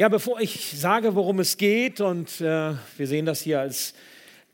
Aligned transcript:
Ja, 0.00 0.08
bevor 0.08 0.40
ich 0.40 0.78
sage, 0.78 1.16
worum 1.16 1.40
es 1.40 1.56
geht, 1.56 2.00
und 2.00 2.40
äh, 2.40 2.74
wir 2.96 3.06
sehen 3.08 3.26
das 3.26 3.40
hier 3.40 3.58
als 3.58 3.94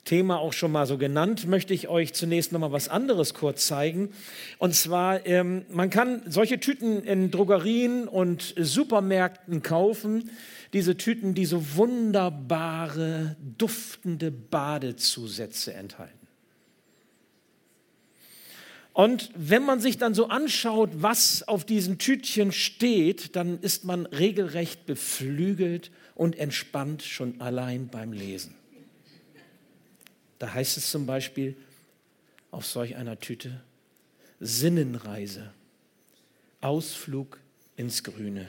Thema 0.07 0.39
auch 0.39 0.55
schon 0.55 0.73
mal 0.73 0.87
so 0.87 0.97
genannt, 0.97 1.47
möchte 1.47 1.75
ich 1.75 1.87
euch 1.87 2.15
zunächst 2.15 2.53
noch 2.53 2.61
mal 2.61 2.73
was 2.73 2.89
anderes 2.89 3.35
kurz 3.35 3.67
zeigen. 3.67 4.09
Und 4.57 4.75
zwar, 4.75 5.27
ähm, 5.27 5.67
man 5.69 5.91
kann 5.91 6.23
solche 6.27 6.61
Tüten 6.61 7.03
in 7.03 7.31
Drogerien 7.31 8.09
und 8.09 8.55
Supermärkten 8.57 9.63
kaufen. 9.63 10.31
Diese 10.73 10.97
Tüten, 10.97 11.35
die 11.35 11.45
so 11.45 11.77
wunderbare, 11.77 13.37
duftende 13.59 14.31
Badezusätze 14.31 15.75
enthalten. 15.75 16.24
Und 18.95 19.31
wenn 19.35 19.65
man 19.65 19.81
sich 19.81 19.99
dann 19.99 20.15
so 20.15 20.29
anschaut, 20.29 20.91
was 20.95 21.47
auf 21.47 21.65
diesen 21.65 21.99
Tütchen 21.99 22.53
steht, 22.53 23.35
dann 23.35 23.59
ist 23.61 23.85
man 23.85 24.07
regelrecht 24.07 24.87
beflügelt 24.87 25.91
und 26.15 26.39
entspannt 26.39 27.03
schon 27.03 27.41
allein 27.41 27.89
beim 27.89 28.13
Lesen. 28.13 28.55
Da 30.39 30.55
heißt 30.55 30.77
es 30.77 30.93
zum 30.93 31.07
Beispiel 31.07 31.57
auf 32.53 32.67
solch 32.67 32.95
einer 32.95 33.19
Tüte 33.19 33.61
Sinnenreise, 34.39 35.53
Ausflug 36.61 37.41
ins 37.77 38.05
Grüne, 38.05 38.49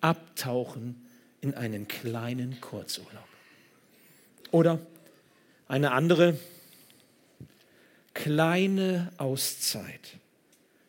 Abtauchen 0.00 1.06
in 1.40 1.54
einen 1.54 1.86
kleinen 1.86 2.60
Kurzurlaub. 2.60 3.28
Oder 4.50 4.80
eine 5.68 5.92
andere 5.92 6.36
kleine 8.14 9.12
Auszeit, 9.16 10.18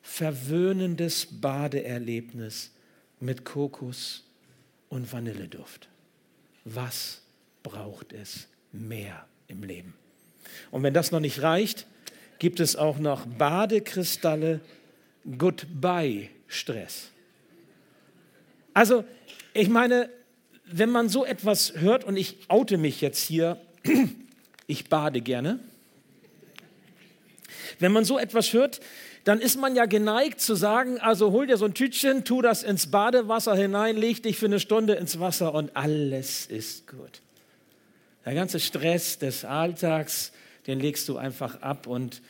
verwöhnendes 0.02 1.28
Badeerlebnis 1.42 2.72
mit 3.20 3.46
Kokos 3.46 4.24
und 4.90 5.12
Vanilleduft. 5.12 5.90
Was 6.66 7.22
braucht 7.64 8.14
es 8.14 8.48
mehr 8.72 9.26
im 9.48 9.64
Leben? 9.64 9.94
Und 10.72 10.84
wenn 10.84 10.94
das 10.94 11.12
noch 11.12 11.20
nicht 11.20 11.42
reicht, 11.42 11.88
gibt 12.40 12.60
es 12.60 12.76
auch 12.76 13.00
noch 13.00 13.26
Badekristalle 13.26 14.60
Goodbye 15.38 16.30
Stress. 16.48 17.10
Also, 18.74 19.06
ich 19.54 19.70
meine, 19.70 20.10
wenn 20.66 20.90
man 20.90 21.10
so 21.10 21.26
etwas 21.26 21.74
hört 21.78 22.04
und 22.04 22.18
ich 22.18 22.38
oute 22.50 22.78
mich 22.78 23.02
jetzt 23.02 23.20
hier, 23.20 23.62
ich 24.68 24.90
bade 24.90 25.22
gerne. 25.22 25.60
Wenn 27.84 27.92
man 27.92 28.06
so 28.06 28.18
etwas 28.18 28.54
hört, 28.54 28.80
dann 29.26 29.42
ist 29.42 29.60
man 29.60 29.76
ja 29.76 29.84
geneigt 29.88 30.40
zu 30.40 30.56
sagen, 30.56 31.02
also 31.02 31.34
hol 31.34 31.48
dir 31.48 31.58
so 31.58 31.66
ein 31.66 31.74
Tütchen, 31.74 32.24
tu 32.24 32.42
das 32.42 32.64
ins 32.64 32.88
Badewasser 32.88 33.58
hinein, 33.58 33.98
leg 33.98 34.24
dich 34.24 34.38
für 34.38 34.46
eine 34.46 34.62
Stunde 34.62 34.94
ins 34.94 35.20
Wasser 35.20 35.54
und 35.54 35.76
alles 35.76 36.46
ist 36.46 36.88
gut. 36.88 37.22
Der 38.24 38.36
ganze 38.36 38.62
Stress 38.62 39.20
des 39.20 39.44
Alltags, 39.44 40.32
den 40.66 40.80
legst 40.80 41.10
du 41.10 41.18
einfach 41.18 41.62
ab 41.62 41.86
und 41.86 42.22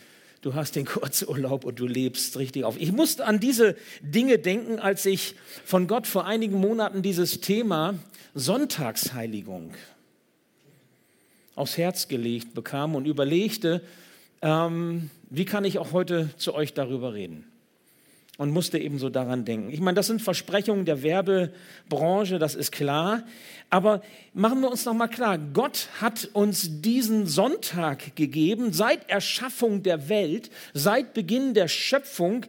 du 0.42 0.56
hast 0.56 0.76
den 0.76 0.86
Kurzurlaub 0.88 1.66
und 1.66 1.80
du 1.80 1.86
lebst 1.86 2.36
richtig 2.38 2.64
auf. 2.64 2.76
Ich 2.80 2.92
musste 2.92 3.24
an 3.24 3.40
diese 3.40 3.76
Dinge 4.02 4.40
denken, 4.40 4.80
als 4.80 5.06
ich 5.06 5.36
von 5.66 5.86
Gott 5.86 6.08
vor 6.08 6.26
einigen 6.26 6.60
Monaten 6.60 7.04
dieses 7.04 7.42
Thema 7.42 7.94
Sonntagsheiligung 8.34 9.76
aufs 11.54 11.78
Herz 11.78 12.08
gelegt 12.08 12.56
bekam 12.56 12.96
und 12.96 13.06
überlegte, 13.06 13.84
ähm, 14.44 15.10
wie 15.30 15.46
kann 15.46 15.64
ich 15.66 15.80
auch 15.80 15.94
heute 15.94 16.30
zu 16.38 16.54
euch 16.54 16.74
darüber 16.74 17.14
reden? 17.14 17.46
Und 18.38 18.52
musste 18.52 18.80
ebenso 18.80 19.10
daran 19.10 19.46
denken. 19.46 19.70
Ich 19.72 19.80
meine, 19.80 19.96
das 19.96 20.08
sind 20.08 20.22
Versprechungen 20.22 20.86
der 20.86 21.04
Werbebranche, 21.04 22.40
das 22.40 22.56
ist 22.56 22.72
klar. 22.72 23.24
Aber 23.70 24.02
machen 24.34 24.60
wir 24.62 24.72
uns 24.72 24.86
noch 24.86 24.96
mal 24.96 25.08
klar, 25.08 25.38
Gott 25.38 25.88
hat 26.02 26.30
uns 26.34 26.82
diesen 26.82 27.28
Sonntag 27.28 28.16
gegeben. 28.16 28.74
Seit 28.74 29.08
Erschaffung 29.10 29.84
der 29.84 30.10
Welt, 30.10 30.50
seit 30.74 31.14
Beginn 31.14 31.54
der 31.54 31.68
Schöpfung 31.68 32.46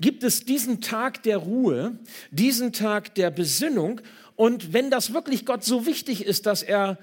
gibt 0.00 0.24
es 0.24 0.44
diesen 0.44 0.80
Tag 0.80 1.22
der 1.22 1.38
Ruhe, 1.38 1.98
diesen 2.32 2.72
Tag 2.72 3.14
der 3.14 3.30
Besinnung. 3.30 4.00
Und 4.34 4.72
wenn 4.72 4.90
das 4.90 5.14
wirklich 5.14 5.46
Gott 5.46 5.64
so 5.64 5.86
wichtig 5.86 6.24
ist, 6.24 6.46
dass 6.46 6.62
er 6.62 6.98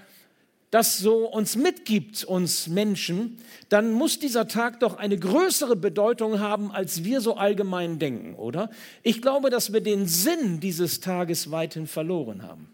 das 0.75 0.97
so 0.97 1.25
uns 1.25 1.55
mitgibt, 1.55 2.25
uns 2.25 2.67
Menschen, 2.67 3.37
dann 3.69 3.93
muss 3.93 4.19
dieser 4.19 4.49
Tag 4.49 4.81
doch 4.81 4.97
eine 4.97 5.17
größere 5.17 5.77
Bedeutung 5.77 6.41
haben, 6.41 6.69
als 6.69 7.05
wir 7.05 7.21
so 7.21 7.37
allgemein 7.37 7.97
denken, 7.97 8.35
oder? 8.35 8.69
Ich 9.01 9.21
glaube, 9.21 9.49
dass 9.49 9.71
wir 9.71 9.79
den 9.79 10.05
Sinn 10.05 10.59
dieses 10.59 10.99
Tages 10.99 11.49
weithin 11.49 11.87
verloren 11.87 12.43
haben 12.43 12.67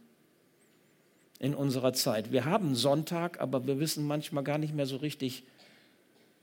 in 1.37 1.53
unserer 1.53 1.93
Zeit. 1.93 2.31
Wir 2.31 2.45
haben 2.45 2.73
Sonntag, 2.73 3.39
aber 3.39 3.67
wir 3.67 3.79
wissen 3.79 4.07
manchmal 4.07 4.43
gar 4.43 4.57
nicht 4.57 4.73
mehr 4.73 4.87
so 4.87 4.95
richtig, 4.95 5.43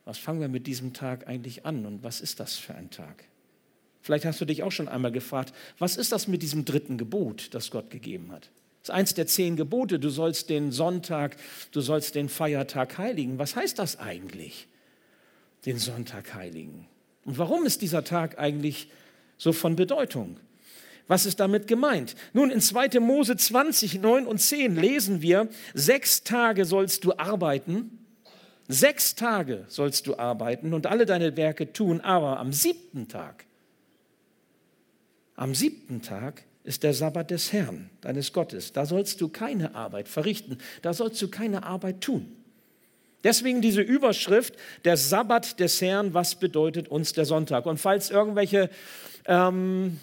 was 0.05 0.17
fangen 0.17 0.41
wir 0.41 0.49
mit 0.49 0.69
diesem 0.69 0.93
Tag 0.93 1.27
eigentlich 1.27 1.67
an 1.67 1.87
und 1.87 2.05
was 2.05 2.21
ist 2.21 2.39
das 2.39 2.55
für 2.55 2.77
ein 2.77 2.91
Tag? 2.91 3.25
Vielleicht 4.01 4.27
hast 4.27 4.41
du 4.41 4.45
dich 4.45 4.63
auch 4.63 4.71
schon 4.71 4.87
einmal 4.87 5.11
gefragt, 5.11 5.53
was 5.81 5.97
ist 5.97 6.13
das 6.13 6.29
mit 6.29 6.41
diesem 6.41 6.65
dritten 6.65 6.99
Gebot, 6.99 7.53
das 7.53 7.73
Gott 7.73 7.91
gegeben 7.91 8.31
hat? 8.31 8.49
Das 8.83 8.91
ist 8.91 8.95
eins 8.95 9.15
der 9.15 9.27
zehn 9.27 9.57
Gebote. 9.57 9.99
Du 9.99 10.11
sollst 10.11 10.51
den 10.51 10.73
Sonntag, 10.73 11.37
du 11.73 11.81
sollst 11.81 12.15
den 12.15 12.29
Feiertag 12.29 12.99
heiligen. 12.99 13.39
Was 13.39 13.57
heißt 13.57 13.79
das 13.79 13.99
eigentlich? 13.99 14.69
Den 15.67 15.79
Sonntag 15.79 16.35
heiligen. 16.35 16.87
Und 17.25 17.39
warum 17.39 17.67
ist 17.67 17.83
dieser 17.83 18.05
Tag 18.05 18.39
eigentlich 18.39 18.91
so 19.37 19.53
von 19.53 19.77
Bedeutung? 19.77 20.39
Was 21.09 21.25
ist 21.25 21.41
damit 21.41 21.67
gemeint? 21.67 22.15
Nun, 22.35 22.51
in 22.51 22.61
2. 22.61 23.01
Mose 23.01 23.37
20, 23.37 24.01
9 24.01 24.27
und 24.27 24.39
10 24.39 24.77
lesen 24.77 25.23
wir, 25.23 25.49
sechs 25.75 26.23
Tage 26.23 26.67
sollst 26.67 27.05
du 27.05 27.15
arbeiten, 27.17 28.07
sechs 28.69 29.15
Tage 29.15 29.65
sollst 29.69 30.07
du 30.07 30.19
arbeiten 30.19 30.75
und 30.75 30.87
alle 30.87 31.07
deine 31.07 31.37
Werke 31.37 31.73
tun, 31.73 32.03
aber 32.03 32.39
am 32.39 32.53
siebten 32.53 33.09
Tag, 33.09 33.47
am 35.35 35.55
siebten 35.55 36.03
Tag 36.03 36.45
ist 36.69 36.83
der 36.83 36.93
Sabbat 36.93 37.31
des 37.31 37.53
Herrn, 37.53 37.89
deines 38.03 38.33
Gottes. 38.35 38.75
Da 38.75 38.85
sollst 38.85 39.23
du 39.23 39.29
keine 39.29 39.75
Arbeit 39.75 40.07
verrichten, 40.07 40.59
da 40.83 40.93
sollst 40.93 41.21
du 41.23 41.29
keine 41.29 41.65
Arbeit 41.65 42.03
tun. 42.03 42.37
Deswegen 43.25 43.63
diese 43.63 43.81
Überschrift, 43.81 44.55
der 44.85 44.99
Sabbat 44.99 45.59
des 45.59 45.81
Herrn, 45.81 46.13
was 46.13 46.35
bedeutet 46.37 46.89
uns 46.89 47.15
der 47.15 47.25
Sonntag? 47.25 47.65
Und 47.65 47.79
falls 47.79 48.11
irgendwelche 48.11 48.69
ähm, 49.27 49.99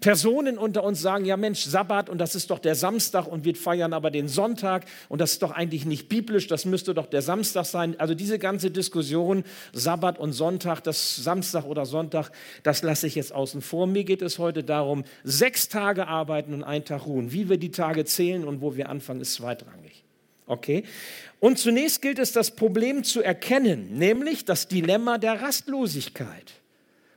Personen 0.00 0.58
unter 0.58 0.82
uns 0.82 1.00
sagen, 1.00 1.24
ja 1.24 1.36
Mensch, 1.36 1.60
Sabbat 1.60 2.08
und 2.08 2.18
das 2.18 2.34
ist 2.34 2.50
doch 2.50 2.58
der 2.58 2.74
Samstag 2.74 3.26
und 3.26 3.44
wir 3.44 3.54
feiern 3.54 3.92
aber 3.92 4.10
den 4.10 4.28
Sonntag 4.28 4.86
und 5.08 5.20
das 5.20 5.32
ist 5.32 5.42
doch 5.42 5.50
eigentlich 5.50 5.84
nicht 5.84 6.08
biblisch, 6.08 6.46
das 6.46 6.64
müsste 6.64 6.94
doch 6.94 7.06
der 7.06 7.22
Samstag 7.22 7.66
sein. 7.66 7.98
Also 8.00 8.14
diese 8.14 8.38
ganze 8.38 8.70
Diskussion, 8.70 9.44
Sabbat 9.72 10.18
und 10.18 10.32
Sonntag, 10.32 10.80
das 10.80 11.16
Samstag 11.16 11.66
oder 11.66 11.84
Sonntag, 11.84 12.30
das 12.62 12.82
lasse 12.82 13.06
ich 13.06 13.14
jetzt 13.14 13.32
außen 13.32 13.60
vor. 13.60 13.86
Mir 13.86 14.04
geht 14.04 14.22
es 14.22 14.38
heute 14.38 14.64
darum, 14.64 15.04
sechs 15.22 15.68
Tage 15.68 16.08
arbeiten 16.08 16.54
und 16.54 16.64
einen 16.64 16.84
Tag 16.84 17.06
ruhen. 17.06 17.32
Wie 17.32 17.48
wir 17.48 17.58
die 17.58 17.70
Tage 17.70 18.04
zählen 18.04 18.44
und 18.44 18.60
wo 18.62 18.76
wir 18.76 18.88
anfangen, 18.88 19.20
ist 19.20 19.34
zweitrangig. 19.34 20.04
Okay? 20.46 20.84
Und 21.38 21.58
zunächst 21.58 22.02
gilt 22.02 22.18
es, 22.18 22.32
das 22.32 22.50
Problem 22.50 23.04
zu 23.04 23.22
erkennen, 23.22 23.96
nämlich 23.96 24.44
das 24.44 24.66
Dilemma 24.66 25.18
der 25.18 25.40
Rastlosigkeit. 25.40 26.59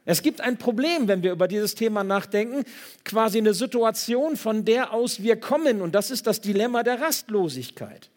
Es 0.06 0.22
gibt 0.22 0.42
ein 0.42 0.58
Problem, 0.58 1.08
wenn 1.08 1.24
wir 1.24 1.32
über 1.32 1.48
dieses 1.48 1.76
Thema 1.76 2.04
nachdenken, 2.04 2.66
quasi 3.06 3.38
eine 3.38 3.54
Situation, 3.54 4.36
von 4.36 4.66
der 4.66 4.92
aus 4.92 5.24
wir 5.24 5.38
kommen, 5.40 5.82
und 5.82 5.96
das 5.96 6.12
ist 6.12 6.28
das 6.28 6.42
Dilemma 6.42 6.84
der 6.84 7.00
Rastlosigkeit. 7.00 8.10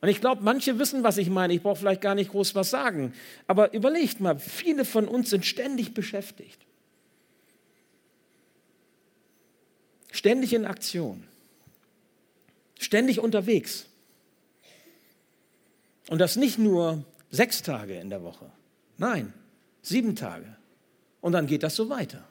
Und 0.00 0.08
ich 0.08 0.20
glaube, 0.20 0.42
manche 0.42 0.78
wissen, 0.78 1.02
was 1.02 1.18
ich 1.18 1.28
meine. 1.28 1.52
Ich 1.52 1.62
brauche 1.62 1.76
vielleicht 1.76 2.00
gar 2.00 2.14
nicht 2.14 2.30
groß 2.30 2.54
was 2.54 2.70
sagen. 2.70 3.12
Aber 3.46 3.74
überlegt 3.74 4.18
mal, 4.20 4.38
viele 4.38 4.84
von 4.84 5.06
uns 5.06 5.30
sind 5.30 5.44
ständig 5.44 5.92
beschäftigt. 5.92 6.58
Ständig 10.10 10.54
in 10.54 10.64
Aktion. 10.64 11.24
Ständig 12.78 13.20
unterwegs. 13.20 13.86
Und 16.08 16.18
das 16.18 16.36
nicht 16.36 16.58
nur 16.58 17.04
sechs 17.30 17.62
Tage 17.62 17.94
in 17.94 18.08
der 18.08 18.22
Woche. 18.22 18.50
Nein, 19.00 19.32
sieben 19.80 20.14
Tage. 20.14 20.44
Und 21.22 21.32
dann 21.32 21.46
geht 21.46 21.62
das 21.62 21.74
so 21.74 21.88
weiter. 21.88 22.22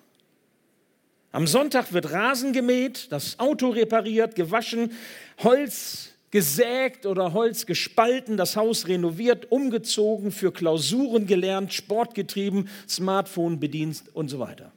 Am 1.31 1.48
Sonntag 1.48 1.94
wird 1.94 2.12
Rasen 2.12 2.54
gemäht, 2.54 3.12
das 3.12 3.39
Auto 3.39 3.69
repariert, 3.69 4.36
gewaschen, 4.36 4.92
Holz 5.39 6.10
gesägt 6.30 7.07
oder 7.07 7.33
Holz 7.33 7.66
gespalten, 7.66 8.38
das 8.38 8.56
Haus 8.56 8.88
renoviert, 8.88 9.51
umgezogen, 9.51 10.31
für 10.31 10.51
Klausuren 10.51 11.25
gelernt, 11.25 11.74
Sport 11.74 12.13
getrieben, 12.13 12.69
Smartphone 12.88 13.60
bedient 13.60 14.04
und 14.13 14.30
so 14.30 14.38
weiter. 14.38 14.71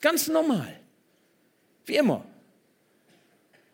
Ganz 0.00 0.28
normal. 0.28 0.72
Wie 1.84 1.96
immer. 1.96 2.24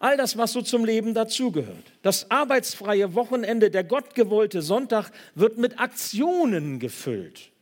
All 0.03 0.17
das, 0.17 0.37
was 0.37 0.53
so 0.53 0.63
zum 0.63 0.85
Leben 0.85 1.15
dazugehört. 1.15 1.93
Das 2.03 2.29
arbeitsfreie 2.29 3.15
Wochenende, 3.15 3.71
der 3.71 3.85
gottgewollte 3.85 4.61
Sonntag 4.61 5.13
wird 5.37 5.59
mit 5.59 5.79
Aktionen 5.79 6.81
gefüllt. 6.81 7.53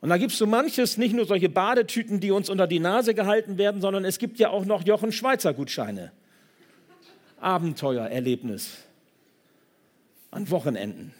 Und 0.00 0.08
da 0.08 0.16
gibt 0.16 0.32
es 0.32 0.38
so 0.38 0.48
manches, 0.48 0.96
nicht 0.96 1.14
nur 1.14 1.24
solche 1.24 1.48
Badetüten, 1.48 2.18
die 2.18 2.32
uns 2.32 2.50
unter 2.50 2.66
die 2.66 2.80
Nase 2.80 3.14
gehalten 3.14 3.58
werden, 3.58 3.80
sondern 3.80 4.04
es 4.04 4.18
gibt 4.18 4.40
ja 4.40 4.50
auch 4.50 4.64
noch 4.64 4.84
Jochen 4.84 5.12
Schweizer 5.12 5.54
Gutscheine. 5.54 6.10
Abenteuererlebnis 7.38 8.78
an 10.32 10.50
Wochenenden. 10.50 11.14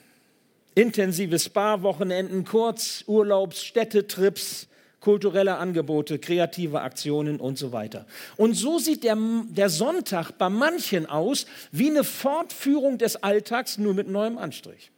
Intensive 0.74 1.38
Spa-Wochenenden, 1.38 2.44
Kurzurlaubs, 2.44 3.62
Städtetrips, 3.62 4.66
kulturelle 5.00 5.56
Angebote, 5.56 6.18
kreative 6.18 6.82
Aktionen 6.82 7.40
und 7.40 7.58
so 7.58 7.72
weiter. 7.72 8.06
Und 8.36 8.54
so 8.54 8.78
sieht 8.78 9.02
der, 9.02 9.16
der 9.48 9.70
Sonntag 9.70 10.32
bei 10.32 10.48
manchen 10.48 11.06
aus 11.06 11.46
wie 11.72 11.90
eine 11.90 12.04
Fortführung 12.04 12.98
des 12.98 13.16
Alltags, 13.16 13.78
nur 13.78 13.94
mit 13.94 14.08
neuem 14.08 14.38
Anstrich. 14.38 14.90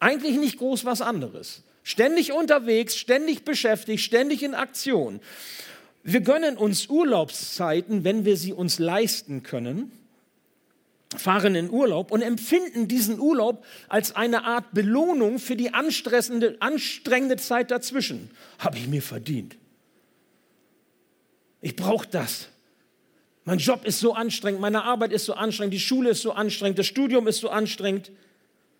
Eigentlich 0.00 0.36
nicht 0.36 0.58
groß 0.58 0.84
was 0.84 1.00
anderes. 1.00 1.62
Ständig 1.82 2.32
unterwegs, 2.32 2.96
ständig 2.96 3.44
beschäftigt, 3.44 4.02
ständig 4.02 4.42
in 4.42 4.54
Aktion. 4.54 5.20
Wir 6.02 6.20
gönnen 6.20 6.56
uns 6.56 6.88
Urlaubszeiten, 6.88 8.04
wenn 8.04 8.24
wir 8.24 8.36
sie 8.36 8.52
uns 8.52 8.78
leisten 8.78 9.42
können, 9.42 9.92
fahren 11.20 11.54
in 11.54 11.70
Urlaub 11.70 12.10
und 12.10 12.22
empfinden 12.22 12.88
diesen 12.88 13.18
Urlaub 13.18 13.64
als 13.88 14.14
eine 14.16 14.44
Art 14.44 14.72
Belohnung 14.72 15.38
für 15.38 15.56
die 15.56 15.72
anstrengende, 15.72 16.56
anstrengende 16.60 17.36
Zeit 17.36 17.70
dazwischen. 17.70 18.30
Habe 18.58 18.78
ich 18.78 18.86
mir 18.88 19.02
verdient. 19.02 19.56
Ich 21.60 21.76
brauche 21.76 22.06
das. 22.06 22.48
Mein 23.44 23.58
Job 23.58 23.84
ist 23.84 24.00
so 24.00 24.14
anstrengend, 24.14 24.60
meine 24.60 24.84
Arbeit 24.84 25.12
ist 25.12 25.26
so 25.26 25.34
anstrengend, 25.34 25.74
die 25.74 25.80
Schule 25.80 26.10
ist 26.10 26.22
so 26.22 26.32
anstrengend, 26.32 26.78
das 26.78 26.86
Studium 26.86 27.26
ist 27.28 27.40
so 27.40 27.50
anstrengend. 27.50 28.10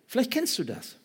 Vielleicht 0.07 0.31
kennst 0.31 0.57
du 0.57 0.63
das. 0.63 0.95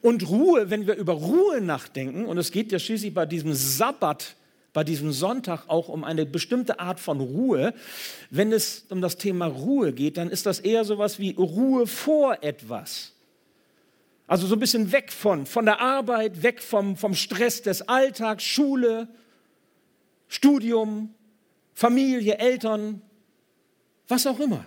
Und 0.00 0.28
Ruhe, 0.28 0.70
wenn 0.70 0.86
wir 0.86 0.94
über 0.94 1.12
Ruhe 1.12 1.60
nachdenken, 1.60 2.24
und 2.24 2.38
es 2.38 2.50
geht 2.50 2.72
ja 2.72 2.78
schließlich 2.78 3.14
bei 3.14 3.26
diesem 3.26 3.54
Sabbat, 3.54 4.36
bei 4.72 4.84
diesem 4.84 5.12
Sonntag 5.12 5.68
auch 5.68 5.88
um 5.88 6.04
eine 6.04 6.24
bestimmte 6.24 6.80
Art 6.80 6.98
von 6.98 7.20
Ruhe. 7.20 7.74
Wenn 8.30 8.52
es 8.52 8.86
um 8.88 9.00
das 9.00 9.16
Thema 9.16 9.46
Ruhe 9.46 9.92
geht, 9.92 10.16
dann 10.16 10.30
ist 10.30 10.46
das 10.46 10.60
eher 10.60 10.84
so 10.84 10.94
etwas 10.94 11.18
wie 11.18 11.32
Ruhe 11.32 11.86
vor 11.86 12.42
etwas. 12.42 13.12
Also 14.26 14.46
so 14.46 14.56
ein 14.56 14.60
bisschen 14.60 14.92
weg 14.92 15.12
von, 15.12 15.44
von 15.44 15.66
der 15.66 15.80
Arbeit, 15.80 16.42
weg 16.42 16.62
vom, 16.62 16.96
vom 16.96 17.14
Stress 17.14 17.60
des 17.60 17.82
Alltags, 17.82 18.44
Schule, 18.44 19.08
Studium, 20.28 21.14
Familie, 21.74 22.38
Eltern, 22.38 23.02
was 24.08 24.26
auch 24.26 24.40
immer. 24.40 24.64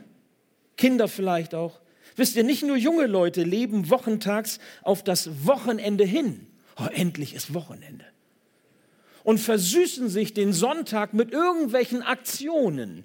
Kinder 0.77 1.07
vielleicht 1.07 1.55
auch. 1.55 1.79
Wisst 2.15 2.35
ihr, 2.35 2.43
nicht 2.43 2.63
nur 2.63 2.77
junge 2.77 3.07
Leute 3.07 3.43
leben 3.43 3.89
wochentags 3.89 4.59
auf 4.83 5.03
das 5.03 5.45
Wochenende 5.45 6.05
hin. 6.05 6.47
Oh, 6.77 6.87
endlich 6.93 7.33
ist 7.33 7.53
Wochenende. 7.53 8.05
Und 9.25 9.39
versüßen 9.39 10.07
sich 10.07 10.33
den 10.33 10.53
Sonntag 10.53 11.13
mit 11.13 11.33
irgendwelchen 11.33 12.01
Aktionen. 12.01 13.03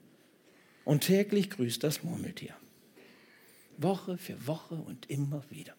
Und 0.85 1.01
täglich 1.01 1.51
grüßt 1.51 1.83
das 1.83 2.05
Murmeltier. 2.05 2.55
Woche 3.79 4.19
für 4.19 4.47
Woche 4.47 4.77
und 4.77 5.11
immer 5.11 5.43
wieder. 5.51 5.75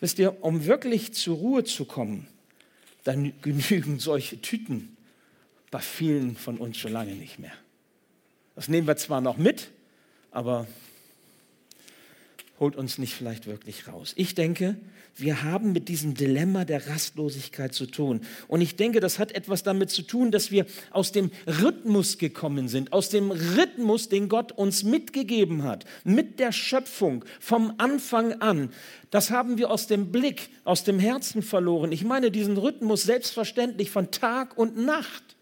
Wisst 0.00 0.18
ihr, 0.18 0.42
um 0.42 0.64
wirklich 0.66 1.12
zur 1.12 1.36
Ruhe 1.36 1.62
zu 1.62 1.84
kommen, 1.84 2.26
dann 3.04 3.40
genügen 3.42 4.00
solche 4.00 4.40
Tüten 4.40 4.96
bei 5.70 5.78
vielen 5.78 6.34
von 6.34 6.58
uns 6.58 6.78
schon 6.78 6.92
lange 6.92 7.14
nicht 7.14 7.38
mehr. 7.38 7.52
Das 8.54 8.68
nehmen 8.68 8.86
wir 8.86 8.96
zwar 8.96 9.20
noch 9.20 9.36
mit, 9.36 9.70
aber 10.30 10.66
holt 12.62 12.76
uns 12.76 12.96
nicht 12.96 13.12
vielleicht 13.12 13.48
wirklich 13.48 13.88
raus. 13.88 14.12
Ich 14.14 14.36
denke, 14.36 14.76
wir 15.16 15.42
haben 15.42 15.72
mit 15.72 15.88
diesem 15.88 16.14
Dilemma 16.14 16.64
der 16.64 16.86
Rastlosigkeit 16.86 17.74
zu 17.74 17.86
tun. 17.86 18.20
Und 18.46 18.60
ich 18.60 18.76
denke, 18.76 19.00
das 19.00 19.18
hat 19.18 19.32
etwas 19.32 19.64
damit 19.64 19.90
zu 19.90 20.02
tun, 20.02 20.30
dass 20.30 20.52
wir 20.52 20.64
aus 20.92 21.10
dem 21.10 21.32
Rhythmus 21.44 22.18
gekommen 22.18 22.68
sind, 22.68 22.92
aus 22.92 23.08
dem 23.08 23.32
Rhythmus, 23.32 24.08
den 24.08 24.28
Gott 24.28 24.52
uns 24.52 24.84
mitgegeben 24.84 25.64
hat, 25.64 25.86
mit 26.04 26.38
der 26.38 26.52
Schöpfung 26.52 27.24
vom 27.40 27.74
Anfang 27.78 28.40
an. 28.40 28.70
Das 29.10 29.32
haben 29.32 29.58
wir 29.58 29.68
aus 29.68 29.88
dem 29.88 30.12
Blick, 30.12 30.48
aus 30.62 30.84
dem 30.84 31.00
Herzen 31.00 31.42
verloren. 31.42 31.90
Ich 31.90 32.04
meine 32.04 32.30
diesen 32.30 32.56
Rhythmus 32.56 33.02
selbstverständlich 33.02 33.90
von 33.90 34.12
Tag 34.12 34.56
und 34.56 34.76
Nacht, 34.76 35.36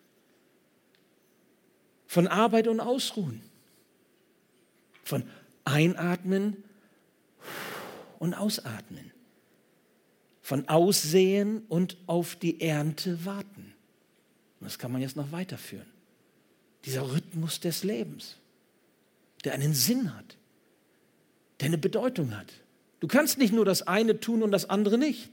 von 2.06 2.26
Arbeit 2.26 2.66
und 2.66 2.80
Ausruhen, 2.80 3.42
von 5.04 5.24
Einatmen 5.64 6.64
und 8.20 8.34
ausatmen. 8.34 9.10
Von 10.42 10.68
Aussehen 10.68 11.64
und 11.68 11.96
auf 12.06 12.36
die 12.36 12.60
Ernte 12.60 13.24
warten. 13.24 13.74
Und 14.60 14.66
das 14.66 14.78
kann 14.78 14.92
man 14.92 15.00
jetzt 15.00 15.16
noch 15.16 15.32
weiterführen. 15.32 15.86
Dieser 16.84 17.12
Rhythmus 17.12 17.58
des 17.58 17.82
Lebens, 17.82 18.36
der 19.44 19.54
einen 19.54 19.74
Sinn 19.74 20.14
hat, 20.14 20.36
der 21.58 21.66
eine 21.66 21.78
Bedeutung 21.78 22.36
hat. 22.36 22.52
Du 23.00 23.08
kannst 23.08 23.38
nicht 23.38 23.52
nur 23.52 23.64
das 23.64 23.82
eine 23.82 24.20
tun 24.20 24.42
und 24.42 24.52
das 24.52 24.68
andere 24.70 24.98
nicht. 24.98 25.30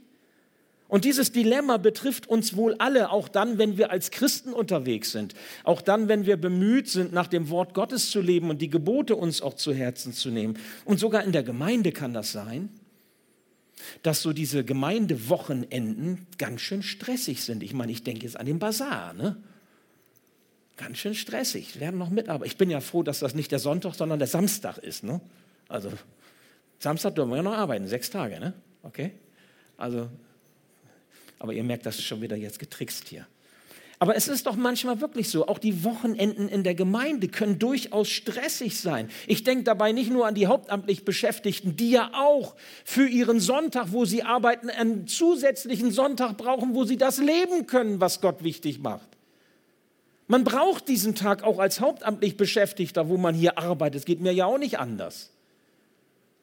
Und 0.87 1.03
dieses 1.03 1.31
Dilemma 1.33 1.77
betrifft 1.77 2.27
uns 2.27 2.55
wohl 2.55 2.75
alle, 2.79 3.11
auch 3.11 3.27
dann, 3.27 3.57
wenn 3.57 3.77
wir 3.77 3.91
als 3.91 4.09
Christen 4.09 4.53
unterwegs 4.53 5.11
sind, 5.11 5.33
auch 5.63 5.81
dann, 5.81 6.07
wenn 6.07 6.25
wir 6.25 6.37
bemüht 6.37 6.87
sind, 6.87 7.11
nach 7.11 7.27
dem 7.27 7.49
Wort 7.49 7.73
Gottes 7.73 8.09
zu 8.09 8.21
leben 8.21 8.49
und 8.49 8.61
die 8.61 8.69
Gebote 8.69 9.15
uns 9.15 9.41
auch 9.41 9.55
zu 9.55 9.73
Herzen 9.73 10.13
zu 10.13 10.29
nehmen. 10.29 10.57
Und 10.85 10.99
sogar 10.99 11.23
in 11.23 11.33
der 11.33 11.43
Gemeinde 11.43 11.91
kann 11.91 12.13
das 12.13 12.31
sein, 12.31 12.69
dass 14.01 14.21
so 14.21 14.31
diese 14.31 14.63
Gemeindewochenenden 14.63 16.25
ganz 16.37 16.61
schön 16.61 16.81
stressig 16.81 17.43
sind. 17.43 17.63
Ich 17.63 17.73
meine, 17.73 17.91
ich 17.91 18.03
denke 18.03 18.23
jetzt 18.23 18.39
an 18.39 18.45
den 18.45 18.59
Bazar, 18.59 19.13
ne? 19.13 19.37
Ganz 20.77 20.99
schön 20.99 21.15
stressig. 21.15 21.73
Wir 21.73 21.81
werden 21.81 21.97
noch 21.97 22.11
mitarbeiten. 22.11 22.45
Ich 22.45 22.57
bin 22.57 22.69
ja 22.69 22.81
froh, 22.81 23.01
dass 23.01 23.19
das 23.19 23.33
nicht 23.33 23.51
der 23.51 23.59
Sonntag, 23.59 23.95
sondern 23.95 24.19
der 24.19 24.27
Samstag 24.27 24.77
ist, 24.77 25.03
ne? 25.03 25.19
Also 25.67 25.91
Samstag 26.79 27.15
dürfen 27.15 27.31
wir 27.31 27.37
ja 27.37 27.43
noch 27.43 27.53
arbeiten, 27.57 27.87
sechs 27.87 28.09
Tage, 28.09 28.39
ne? 28.39 28.53
Okay? 28.83 29.11
Also 29.75 30.09
aber 31.39 31.53
ihr 31.53 31.63
merkt, 31.63 31.85
das 31.85 31.97
ist 31.97 32.05
schon 32.05 32.21
wieder 32.21 32.35
jetzt 32.35 32.59
getrickst 32.59 33.07
hier. 33.07 33.27
Aber 33.99 34.15
es 34.15 34.27
ist 34.27 34.45
doch 34.45 34.55
manchmal 34.55 35.01
wirklich 35.01 35.29
so, 35.29 35.47
auch 35.47 35.57
die 35.57 35.83
Wochenenden 35.83 36.49
in 36.49 36.63
der 36.63 36.75
Gemeinde 36.75 37.29
können 37.29 37.57
durchaus 37.57 38.09
stressig 38.09 38.79
sein. 38.79 39.09
Ich 39.25 39.43
denke 39.43 39.63
dabei 39.63 39.91
nicht 39.91 40.11
nur 40.11 40.27
an 40.27 40.35
die 40.35 40.45
hauptamtlich 40.45 41.03
Beschäftigten, 41.03 41.75
die 41.75 41.91
ja 41.91 42.11
auch 42.13 42.55
für 42.85 43.07
ihren 43.07 43.39
Sonntag, 43.39 43.87
wo 43.91 44.05
sie 44.05 44.21
arbeiten, 44.21 44.69
einen 44.69 45.07
zusätzlichen 45.07 45.91
Sonntag 45.91 46.37
brauchen, 46.37 46.75
wo 46.75 46.83
sie 46.83 46.97
das 46.97 47.17
leben 47.17 47.65
können, 47.65 47.99
was 47.99 48.21
Gott 48.21 48.43
wichtig 48.43 48.79
macht. 48.79 49.07
Man 50.27 50.43
braucht 50.43 50.87
diesen 50.89 51.15
Tag 51.15 51.43
auch 51.43 51.57
als 51.57 51.79
hauptamtlich 51.79 52.37
Beschäftigter, 52.37 53.09
wo 53.09 53.17
man 53.17 53.33
hier 53.33 53.57
arbeitet. 53.57 54.01
Es 54.01 54.05
geht 54.05 54.19
mir 54.19 54.33
ja 54.33 54.45
auch 54.45 54.59
nicht 54.59 54.77
anders. 54.77 55.31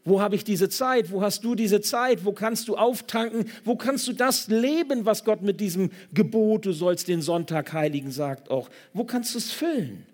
Wo 0.05 0.21
habe 0.21 0.37
ich 0.37 0.45
diese 0.45 0.69
Zeit? 0.69 1.11
Wo 1.11 1.23
hast 1.23 1.45
du 1.45 1.55
diese 1.55 1.81
Zeit? 1.81 2.25
Wo 2.25 2.33
kannst 2.33 2.69
du 2.69 2.77
auftanken? 2.77 3.47
Wo 3.65 3.77
kannst 3.77 4.07
du 4.07 4.13
das 4.13 4.49
leben, 4.49 5.07
was 5.07 5.25
Gott 5.25 5.43
mit 5.43 5.61
diesem 5.61 5.91
Gebot, 6.13 6.67
du 6.67 6.73
sollst 6.73 7.09
den 7.09 7.23
Sonntag 7.23 7.73
heiligen, 7.73 8.11
sagt 8.11 8.51
auch? 8.51 8.69
Wo 8.93 9.05
kannst 9.05 9.35
du 9.35 9.39
es 9.39 9.53
füllen? 9.53 10.05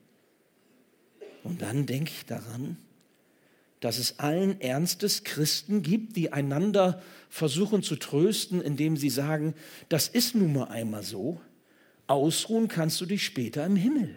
Und 1.42 1.62
dann 1.62 1.86
denke 1.86 2.12
ich 2.16 2.26
daran, 2.26 2.76
dass 3.80 3.98
es 3.98 4.18
allen 4.18 4.60
Ernstes 4.60 5.24
Christen 5.24 5.82
gibt, 5.82 6.16
die 6.16 6.32
einander 6.32 7.02
versuchen 7.28 7.82
zu 7.82 7.96
trösten, 7.96 8.60
indem 8.60 8.96
sie 8.96 9.10
sagen, 9.10 9.54
das 9.88 10.06
ist 10.06 10.34
nun 10.34 10.52
mal 10.52 10.64
einmal 10.64 11.02
so, 11.02 11.40
ausruhen 12.06 12.68
kannst 12.68 13.00
du 13.00 13.06
dich 13.06 13.24
später 13.24 13.64
im 13.64 13.76
Himmel. 13.76 14.14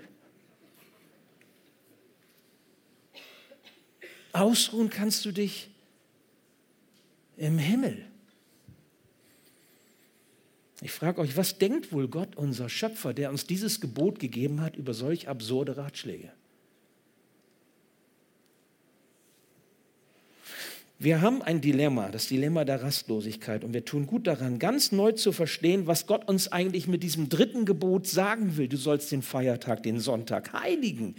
Ausruhen 4.33 4.89
kannst 4.89 5.23
du 5.25 5.31
dich 5.31 5.69
im 7.37 7.57
Himmel. 7.57 8.05
Ich 10.81 10.91
frage 10.91 11.21
euch, 11.21 11.37
was 11.37 11.59
denkt 11.59 11.93
wohl 11.93 12.09
Gott, 12.09 12.35
unser 12.35 12.67
Schöpfer, 12.67 13.13
der 13.13 13.29
uns 13.29 13.47
dieses 13.47 13.79
Gebot 13.79 14.19
gegeben 14.19 14.59
hat, 14.59 14.75
über 14.75 14.93
solch 14.93 15.29
absurde 15.29 15.77
Ratschläge? 15.77 16.31
Wir 20.99 21.21
haben 21.21 21.41
ein 21.41 21.59
Dilemma, 21.61 22.09
das 22.09 22.27
Dilemma 22.27 22.65
der 22.65 22.81
Rastlosigkeit. 22.81 23.63
Und 23.63 23.73
wir 23.73 23.83
tun 23.83 24.07
gut 24.07 24.25
daran, 24.25 24.57
ganz 24.57 24.91
neu 24.91 25.11
zu 25.11 25.31
verstehen, 25.31 25.85
was 25.85 26.07
Gott 26.07 26.27
uns 26.27 26.51
eigentlich 26.51 26.87
mit 26.87 27.03
diesem 27.03 27.29
dritten 27.29 27.65
Gebot 27.65 28.07
sagen 28.07 28.57
will. 28.57 28.67
Du 28.67 28.77
sollst 28.77 29.11
den 29.11 29.21
Feiertag, 29.21 29.83
den 29.83 29.99
Sonntag 29.99 30.53
heiligen. 30.53 31.15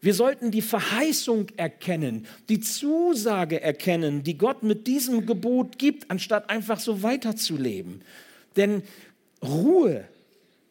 Wir 0.00 0.14
sollten 0.14 0.50
die 0.50 0.62
Verheißung 0.62 1.48
erkennen, 1.56 2.26
die 2.48 2.60
Zusage 2.60 3.60
erkennen, 3.60 4.22
die 4.22 4.38
Gott 4.38 4.62
mit 4.62 4.86
diesem 4.86 5.26
Gebot 5.26 5.78
gibt, 5.78 6.10
anstatt 6.10 6.50
einfach 6.50 6.78
so 6.78 7.02
weiterzuleben. 7.02 8.02
Denn 8.56 8.82
Ruhe, 9.42 10.04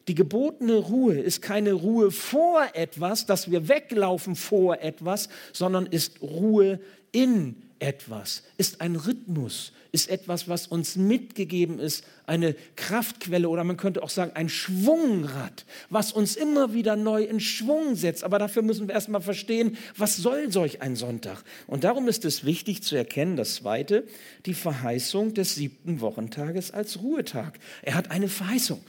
die 0.08 0.16
gebotene 0.16 0.78
Ruhe 0.78 1.20
ist 1.20 1.42
keine 1.42 1.74
Ruhe 1.74 2.12
vor 2.12 2.66
etwas, 2.74 3.26
dass 3.26 3.52
wir 3.52 3.68
weglaufen 3.68 4.38
vor 4.38 4.82
etwas, 4.82 5.28
sondern 5.52 5.86
ist 5.86 6.22
Ruhe 6.22 6.80
in 7.12 7.67
etwas, 7.80 8.44
ist 8.58 8.82
ein 8.82 8.96
Rhythmus, 8.96 9.72
ist 9.92 10.10
etwas, 10.10 10.48
was 10.48 10.68
uns 10.68 10.96
mitgegeben 10.96 11.80
ist, 11.80 12.04
eine 12.26 12.56
Kraftquelle 12.76 13.50
oder 13.50 13.64
man 13.64 13.78
könnte 13.78 14.04
auch 14.04 14.10
sagen 14.10 14.32
ein 14.36 14.50
Schwungrad, 14.50 15.66
was 15.90 16.12
uns 16.12 16.36
immer 16.36 16.74
wieder 16.74 16.96
neu 16.96 17.24
in 17.24 17.40
Schwung 17.40 17.96
setzt. 17.96 18.24
Aber 18.24 18.40
dafür 18.40 18.62
müssen 18.62 18.88
wir 18.88 18.96
erstmal 18.96 19.22
verstehen, 19.22 19.78
was 19.96 20.18
soll 20.18 20.52
solch 20.52 20.82
ein 20.82 20.96
Sonntag? 20.96 21.44
Und 21.68 21.84
darum 21.84 22.08
ist 22.08 22.26
es 22.26 22.46
wichtig 22.46 22.84
zu 22.84 22.96
erkennen, 22.96 23.38
das 23.38 23.56
Zweite, 23.56 24.04
die 24.46 24.54
Verheißung 24.54 25.34
des 25.34 25.56
siebten 25.56 26.02
Wochentages 26.02 26.72
als 26.72 27.02
Ruhetag. 27.02 27.60
Er 27.82 27.96
hat 27.96 28.12
eine 28.12 28.28
Verheißung. 28.28 28.82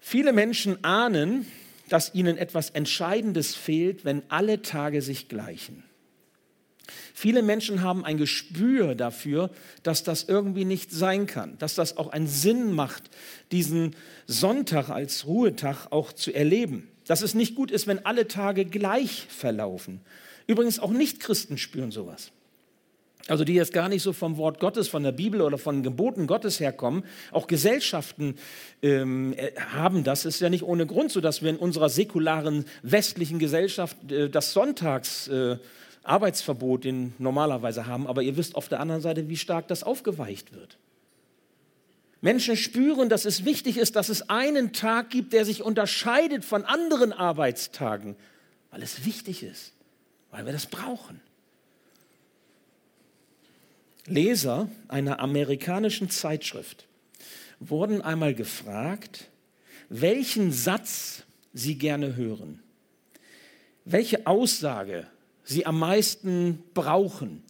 Viele 0.00 0.32
Menschen 0.32 0.82
ahnen, 0.84 1.46
dass 1.92 2.14
ihnen 2.14 2.38
etwas 2.38 2.70
Entscheidendes 2.70 3.54
fehlt, 3.54 4.06
wenn 4.06 4.22
alle 4.30 4.62
Tage 4.62 5.02
sich 5.02 5.28
gleichen. 5.28 5.84
Viele 7.12 7.42
Menschen 7.42 7.82
haben 7.82 8.02
ein 8.02 8.16
Gespür 8.16 8.94
dafür, 8.94 9.50
dass 9.82 10.02
das 10.02 10.24
irgendwie 10.24 10.64
nicht 10.64 10.90
sein 10.90 11.26
kann, 11.26 11.58
dass 11.58 11.74
das 11.74 11.98
auch 11.98 12.08
einen 12.08 12.28
Sinn 12.28 12.72
macht, 12.72 13.10
diesen 13.52 13.94
Sonntag 14.26 14.88
als 14.88 15.26
Ruhetag 15.26 15.88
auch 15.90 16.14
zu 16.14 16.32
erleben. 16.32 16.88
Dass 17.06 17.20
es 17.20 17.34
nicht 17.34 17.54
gut 17.56 17.70
ist, 17.70 17.86
wenn 17.86 18.06
alle 18.06 18.26
Tage 18.26 18.64
gleich 18.64 19.26
verlaufen. 19.28 20.00
Übrigens 20.46 20.78
auch 20.78 20.92
Nichtchristen 20.92 21.58
spüren 21.58 21.90
sowas 21.90 22.32
also 23.28 23.44
die 23.44 23.54
jetzt 23.54 23.72
gar 23.72 23.88
nicht 23.88 24.02
so 24.02 24.12
vom 24.12 24.36
Wort 24.36 24.58
Gottes, 24.58 24.88
von 24.88 25.02
der 25.02 25.12
Bibel 25.12 25.40
oder 25.42 25.58
von 25.58 25.82
Geboten 25.82 26.26
Gottes 26.26 26.58
herkommen, 26.60 27.04
auch 27.30 27.46
Gesellschaften 27.46 28.36
ähm, 28.82 29.34
äh, 29.36 29.52
haben 29.72 30.02
das. 30.04 30.24
Ist 30.24 30.40
ja 30.40 30.50
nicht 30.50 30.64
ohne 30.64 30.86
Grund 30.86 31.12
so, 31.12 31.20
dass 31.20 31.42
wir 31.42 31.50
in 31.50 31.56
unserer 31.56 31.88
säkularen 31.88 32.64
westlichen 32.82 33.38
Gesellschaft 33.38 33.96
äh, 34.10 34.28
das 34.28 34.52
Sonntags 34.52 35.28
äh, 35.28 35.58
normalerweise 37.18 37.86
haben, 37.86 38.08
aber 38.08 38.22
ihr 38.22 38.36
wisst 38.36 38.56
auf 38.56 38.68
der 38.68 38.80
anderen 38.80 39.00
Seite, 39.00 39.28
wie 39.28 39.36
stark 39.36 39.68
das 39.68 39.84
aufgeweicht 39.84 40.52
wird. 40.52 40.78
Menschen 42.20 42.56
spüren, 42.56 43.08
dass 43.08 43.24
es 43.24 43.44
wichtig 43.44 43.76
ist, 43.76 43.96
dass 43.96 44.08
es 44.08 44.28
einen 44.28 44.72
Tag 44.72 45.10
gibt, 45.10 45.32
der 45.32 45.44
sich 45.44 45.62
unterscheidet 45.62 46.44
von 46.44 46.64
anderen 46.64 47.12
Arbeitstagen, 47.12 48.16
weil 48.70 48.82
es 48.82 49.04
wichtig 49.04 49.42
ist, 49.42 49.72
weil 50.30 50.46
wir 50.46 50.52
das 50.52 50.66
brauchen. 50.66 51.20
Leser 54.06 54.68
einer 54.88 55.20
amerikanischen 55.20 56.10
Zeitschrift 56.10 56.86
wurden 57.60 58.02
einmal 58.02 58.34
gefragt, 58.34 59.28
welchen 59.88 60.52
Satz 60.52 61.22
sie 61.52 61.76
gerne 61.76 62.16
hören, 62.16 62.60
welche 63.84 64.26
Aussage 64.26 65.06
sie 65.44 65.66
am 65.66 65.78
meisten 65.78 66.62
brauchen, 66.74 67.42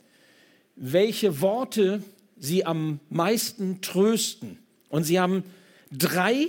welche 0.76 1.40
Worte 1.40 2.02
sie 2.36 2.64
am 2.64 3.00
meisten 3.08 3.80
trösten. 3.80 4.58
Und 4.88 5.04
sie 5.04 5.20
haben 5.20 5.44
drei 5.90 6.48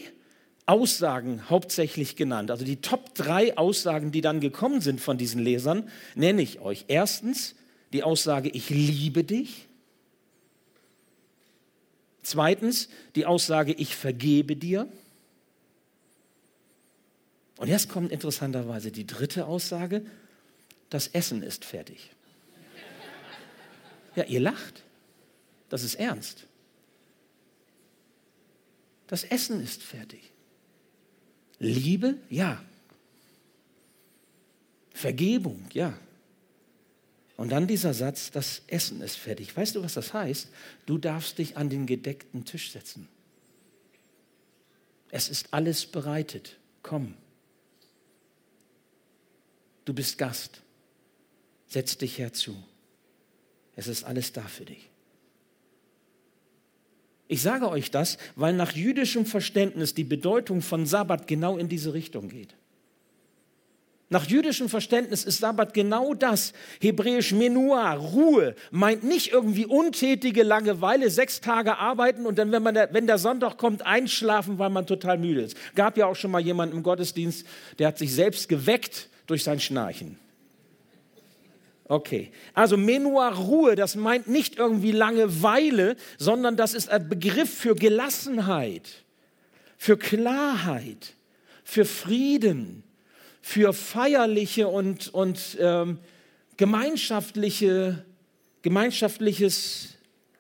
Aussagen 0.66 1.50
hauptsächlich 1.50 2.16
genannt. 2.16 2.50
Also 2.50 2.66
die 2.66 2.78
Top 2.78 3.14
drei 3.16 3.58
Aussagen, 3.58 4.12
die 4.12 4.22
dann 4.22 4.40
gekommen 4.40 4.82
sind 4.82 5.02
von 5.02 5.18
diesen 5.18 5.42
Lesern, 5.42 5.90
nenne 6.16 6.42
ich 6.42 6.60
euch. 6.62 6.86
Erstens 6.88 7.56
die 7.92 8.04
Aussage, 8.04 8.50
ich 8.50 8.70
liebe 8.70 9.24
dich. 9.24 9.68
Zweitens 12.24 12.90
die 13.16 13.26
Aussage, 13.26 13.74
ich 13.74 13.96
vergebe 13.96 14.56
dir. 14.56 14.88
Und 17.58 17.68
jetzt 17.68 17.90
kommt 17.90 18.12
interessanterweise 18.12 18.92
die 18.92 19.06
dritte 19.06 19.46
Aussage, 19.46 20.06
das 20.90 21.08
Essen 21.08 21.44
ist 21.44 21.66
fertig. 21.66 22.12
Ja, 24.16 24.24
ihr 24.26 24.40
lacht. 24.40 24.84
Das 25.70 25.84
ist 25.84 25.96
ernst. 25.96 26.46
Das 29.08 29.24
Essen 29.24 29.62
ist 29.62 29.82
fertig. 29.82 30.32
Liebe, 31.60 32.16
ja. 32.30 32.64
Vergebung, 34.94 35.66
ja. 35.74 35.98
Und 37.36 37.52
dann 37.52 37.68
dieser 37.68 37.94
Satz, 37.94 38.32
das 38.32 38.62
Essen 38.68 39.02
ist 39.02 39.16
fertig. 39.16 39.56
Weißt 39.56 39.76
du, 39.76 39.84
was 39.84 39.96
das 39.96 40.14
heißt? 40.14 40.50
Du 40.86 40.98
darfst 40.98 41.40
dich 41.40 41.58
an 41.58 41.70
den 41.70 41.86
gedeckten 41.86 42.46
Tisch 42.46 42.72
setzen. 42.72 43.08
Es 45.10 45.30
ist 45.30 45.54
alles 45.54 45.86
bereitet. 45.86 46.58
Komm. 46.84 47.16
Du 49.86 49.94
bist 49.94 50.18
Gast. 50.18 50.62
Setz 51.68 51.98
dich 51.98 52.20
herzu. 52.20 52.56
Es 53.76 53.88
ist 53.88 54.04
alles 54.04 54.32
da 54.32 54.44
für 54.44 54.66
dich. 54.66 54.90
Ich 57.28 57.42
sage 57.42 57.68
euch 57.70 57.90
das, 57.90 58.20
weil 58.36 58.54
nach 58.54 58.74
jüdischem 58.74 59.26
Verständnis 59.26 59.96
die 59.96 60.04
Bedeutung 60.04 60.62
von 60.62 60.86
Sabbat 60.86 61.28
genau 61.28 61.58
in 61.58 61.68
diese 61.68 61.94
Richtung 61.94 62.30
geht. 62.30 62.56
Nach 64.14 64.28
jüdischem 64.28 64.70
Verständnis 64.70 65.24
ist 65.24 65.40
Sabbat 65.40 65.74
genau 65.74 66.14
das. 66.14 66.54
Hebräisch 66.80 67.32
Menua, 67.32 67.96
Ruhe, 67.96 68.54
meint 68.70 69.04
nicht 69.04 69.32
irgendwie 69.32 69.66
untätige 69.66 70.44
Langeweile, 70.44 71.10
sechs 71.10 71.42
Tage 71.42 71.80
arbeiten 71.80 72.28
und 72.28 72.38
dann, 72.38 72.52
wenn, 72.52 72.62
man 72.62 72.76
der, 72.76 72.94
wenn 72.94 73.08
der 73.08 73.18
Sonntag 73.18 73.58
kommt, 73.58 73.84
einschlafen, 73.84 74.60
weil 74.60 74.70
man 74.70 74.86
total 74.86 75.18
müde 75.18 75.42
ist. 75.42 75.58
Gab 75.74 75.98
ja 75.98 76.06
auch 76.06 76.16
schon 76.16 76.30
mal 76.30 76.42
jemanden 76.42 76.78
im 76.78 76.84
Gottesdienst, 76.84 77.44
der 77.80 77.88
hat 77.88 77.98
sich 77.98 78.14
selbst 78.14 78.48
geweckt 78.50 79.10
durch 79.26 79.44
sein 79.44 79.60
Schnarchen. 79.60 80.20
Okay, 81.86 82.32
also 82.54 82.78
Menua 82.78 83.30
Ruhe, 83.30 83.76
das 83.76 83.96
meint 83.96 84.28
nicht 84.28 84.60
irgendwie 84.60 84.92
Langeweile, 84.92 85.96
sondern 86.20 86.56
das 86.56 86.76
ist 86.76 86.88
ein 86.88 87.10
Begriff 87.10 87.52
für 87.52 87.74
Gelassenheit, 87.74 89.04
für 89.76 89.98
Klarheit, 89.98 91.16
für 91.64 91.86
Frieden 91.86 92.84
für 93.44 93.74
feierliche 93.74 94.70
und, 94.70 95.14
und 95.14 95.58
ähm, 95.60 96.00
gemeinschaftliche, 96.56 98.04
gemeinschaftliches 98.62 99.90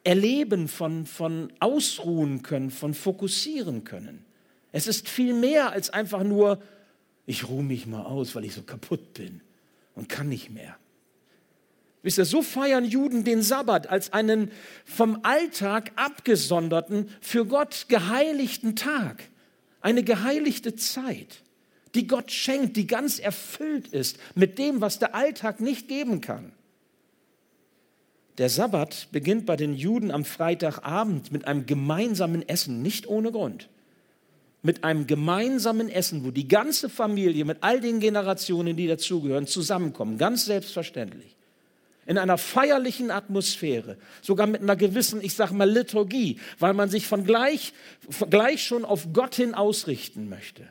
Erleben 0.05 0.69
von, 0.69 1.05
von 1.05 1.51
ausruhen 1.60 2.43
können, 2.43 2.72
von 2.72 2.93
fokussieren 2.93 3.83
können. 3.83 4.24
Es 4.72 4.88
ist 4.88 5.10
viel 5.10 5.33
mehr 5.33 5.74
als 5.74 5.89
einfach 5.89 6.24
nur, 6.24 6.62
ich 7.25 7.50
ruhe 7.50 7.62
mich 7.62 7.86
mal 7.86 8.03
aus, 8.03 8.36
weil 8.36 8.45
ich 8.45 8.53
so 8.53 8.62
kaputt 8.63 9.13
bin 9.13 9.41
und 9.95 10.07
kann 10.07 10.29
nicht 10.29 10.50
mehr. 10.50 10.77
Wisst 12.03 12.17
ihr, 12.17 12.25
so 12.25 12.41
feiern 12.41 12.86
Juden 12.86 13.25
den 13.25 13.41
Sabbat 13.41 13.88
als 13.88 14.13
einen 14.13 14.50
vom 14.86 15.19
Alltag 15.24 15.91
abgesonderten, 15.98 17.10
für 17.19 17.45
Gott 17.45 17.88
geheiligten 17.89 18.77
Tag, 18.77 19.24
eine 19.81 20.03
geheiligte 20.03 20.75
Zeit 20.75 21.42
die 21.95 22.07
Gott 22.07 22.31
schenkt, 22.31 22.75
die 22.75 22.88
ganz 22.88 23.19
erfüllt 23.19 23.88
ist 23.88 24.17
mit 24.35 24.57
dem, 24.57 24.81
was 24.81 25.00
der 25.00 25.15
Alltag 25.15 25.59
nicht 25.59 25.88
geben 25.88 26.21
kann. 26.21 26.53
Der 28.39 28.50
Sabbat 28.50 29.09
beginnt 29.12 29.45
bei 29.45 29.55
den 29.55 29.75
Juden 29.75 30.09
am 30.09 30.25
Freitagabend 30.25 31.31
mit 31.31 31.45
einem 31.45 31.67
gemeinsamen 31.67 32.47
Essen, 32.47 32.81
nicht 32.81 33.07
ohne 33.07 33.31
Grund. 33.31 33.69
Mit 34.63 34.83
einem 34.83 35.05
gemeinsamen 35.05 35.89
Essen, 35.89 36.25
wo 36.25 36.31
die 36.31 36.47
ganze 36.47 36.89
Familie 36.89 37.45
mit 37.45 37.59
all 37.62 37.79
den 37.79 38.00
Generationen, 38.00 38.75
die 38.75 38.88
dazugehören, 38.88 39.45
zusammenkommen, 39.45 40.17
ganz 40.17 40.45
selbstverständlich. 40.45 41.35
In 42.05 42.17
einer 42.17 42.38
feierlichen 42.38 43.12
Atmosphäre, 43.12 43.97
sogar 44.21 44.47
mit 44.47 44.62
einer 44.62 44.75
gewissen, 44.75 45.21
ich 45.21 45.35
sage 45.35 45.53
mal, 45.53 45.69
Liturgie, 45.69 46.39
weil 46.59 46.73
man 46.73 46.89
sich 46.89 47.05
von 47.07 47.25
gleich, 47.25 47.73
von 48.09 48.29
gleich 48.29 48.63
schon 48.63 48.83
auf 48.83 49.13
Gott 49.13 49.35
hin 49.35 49.53
ausrichten 49.53 50.27
möchte. 50.27 50.67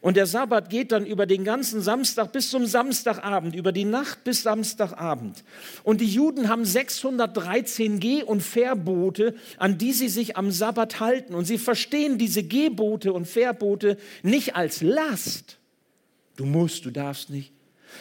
Und 0.00 0.16
der 0.16 0.26
Sabbat 0.26 0.70
geht 0.70 0.92
dann 0.92 1.04
über 1.04 1.26
den 1.26 1.44
ganzen 1.44 1.80
Samstag 1.80 2.32
bis 2.32 2.50
zum 2.50 2.66
Samstagabend, 2.66 3.54
über 3.54 3.72
die 3.72 3.84
Nacht 3.84 4.22
bis 4.24 4.42
Samstagabend. 4.42 5.42
Und 5.82 6.00
die 6.00 6.06
Juden 6.06 6.48
haben 6.48 6.64
613 6.64 7.98
Geh- 7.98 8.22
und 8.22 8.42
Verbote, 8.42 9.34
an 9.58 9.76
die 9.78 9.92
sie 9.92 10.08
sich 10.08 10.36
am 10.36 10.50
Sabbat 10.50 11.00
halten. 11.00 11.34
Und 11.34 11.46
sie 11.46 11.58
verstehen 11.58 12.18
diese 12.18 12.44
Gebote 12.44 13.12
und 13.12 13.26
Verbote 13.26 13.96
nicht 14.22 14.54
als 14.54 14.82
Last. 14.82 15.58
Du 16.36 16.46
musst, 16.46 16.84
du 16.84 16.90
darfst 16.90 17.30
nicht. 17.30 17.52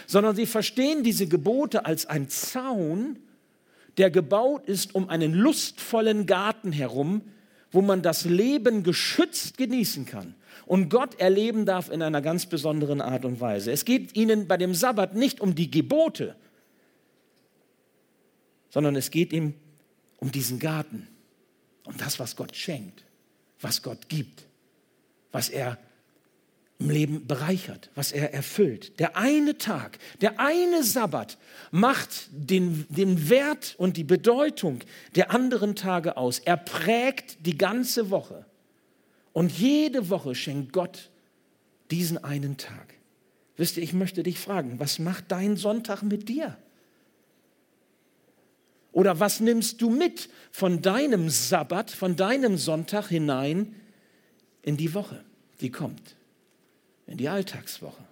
Sondern 0.05 0.35
sie 0.35 0.45
verstehen 0.45 1.03
diese 1.03 1.27
Gebote 1.27 1.85
als 1.85 2.05
ein 2.05 2.29
Zaun, 2.29 3.17
der 3.97 4.11
gebaut 4.11 4.67
ist 4.67 4.93
um 4.93 5.09
einen 5.09 5.33
lustvollen 5.33 6.27
Garten 6.27 6.71
herum, 6.71 7.21
wo 7.71 7.81
man 7.81 8.03
das 8.03 8.25
Leben 8.25 8.83
geschützt 8.83 9.57
genießen 9.57 10.05
kann 10.05 10.35
und 10.67 10.89
Gott 10.89 11.19
erleben 11.19 11.65
darf 11.65 11.89
in 11.89 12.01
einer 12.01 12.21
ganz 12.21 12.45
besonderen 12.45 13.01
Art 13.01 13.25
und 13.25 13.39
Weise. 13.39 13.71
Es 13.71 13.85
geht 13.85 14.15
ihnen 14.15 14.47
bei 14.47 14.57
dem 14.57 14.75
Sabbat 14.75 15.15
nicht 15.15 15.39
um 15.39 15.55
die 15.55 15.71
Gebote, 15.71 16.35
sondern 18.69 18.95
es 18.95 19.09
geht 19.09 19.33
ihm 19.33 19.53
um 20.17 20.31
diesen 20.31 20.59
Garten, 20.59 21.07
um 21.85 21.95
das, 21.97 22.19
was 22.19 22.35
Gott 22.35 22.55
schenkt, 22.55 23.05
was 23.61 23.81
Gott 23.81 24.09
gibt, 24.09 24.45
was 25.31 25.49
er 25.49 25.77
im 26.79 26.89
Leben 26.89 27.25
bereichert, 27.25 27.89
was 27.95 28.11
er 28.11 28.33
erfüllt. 28.33 28.99
Der 28.99 29.15
eine 29.15 29.57
Tag, 29.57 29.97
der 30.21 30.39
eine 30.39 30.83
Sabbat 30.83 31.37
macht 31.71 32.27
den, 32.31 32.85
den 32.89 33.29
Wert 33.29 33.75
und 33.77 33.97
die 33.97 34.03
Bedeutung 34.03 34.79
der 35.15 35.31
anderen 35.31 35.75
Tage 35.75 36.17
aus. 36.17 36.39
Er 36.39 36.57
prägt 36.57 37.45
die 37.45 37.57
ganze 37.57 38.09
Woche. 38.09 38.45
Und 39.37 39.51
jede 39.51 40.09
Woche 40.09 40.33
schenkt 40.33 40.73
Gott 40.73 41.11
diesen 41.91 42.17
einen 42.23 42.57
Tag. 42.57 42.95
Wisst 43.55 43.77
ihr, 43.77 43.83
ich 43.83 43.93
möchte 43.93 44.23
dich 44.23 44.39
fragen, 44.39 44.79
was 44.79 44.97
macht 44.97 45.25
dein 45.27 45.57
Sonntag 45.57 46.01
mit 46.01 46.27
dir? 46.27 46.57
Oder 48.91 49.19
was 49.19 49.39
nimmst 49.39 49.79
du 49.83 49.91
mit 49.91 50.29
von 50.49 50.81
deinem 50.81 51.29
Sabbat, 51.29 51.91
von 51.91 52.15
deinem 52.15 52.57
Sonntag 52.57 53.09
hinein 53.09 53.75
in 54.63 54.75
die 54.75 54.95
Woche, 54.95 55.23
die 55.61 55.69
kommt? 55.69 56.17
in 57.05 57.17
die 57.17 57.29
Alltagswoche. 57.29 58.03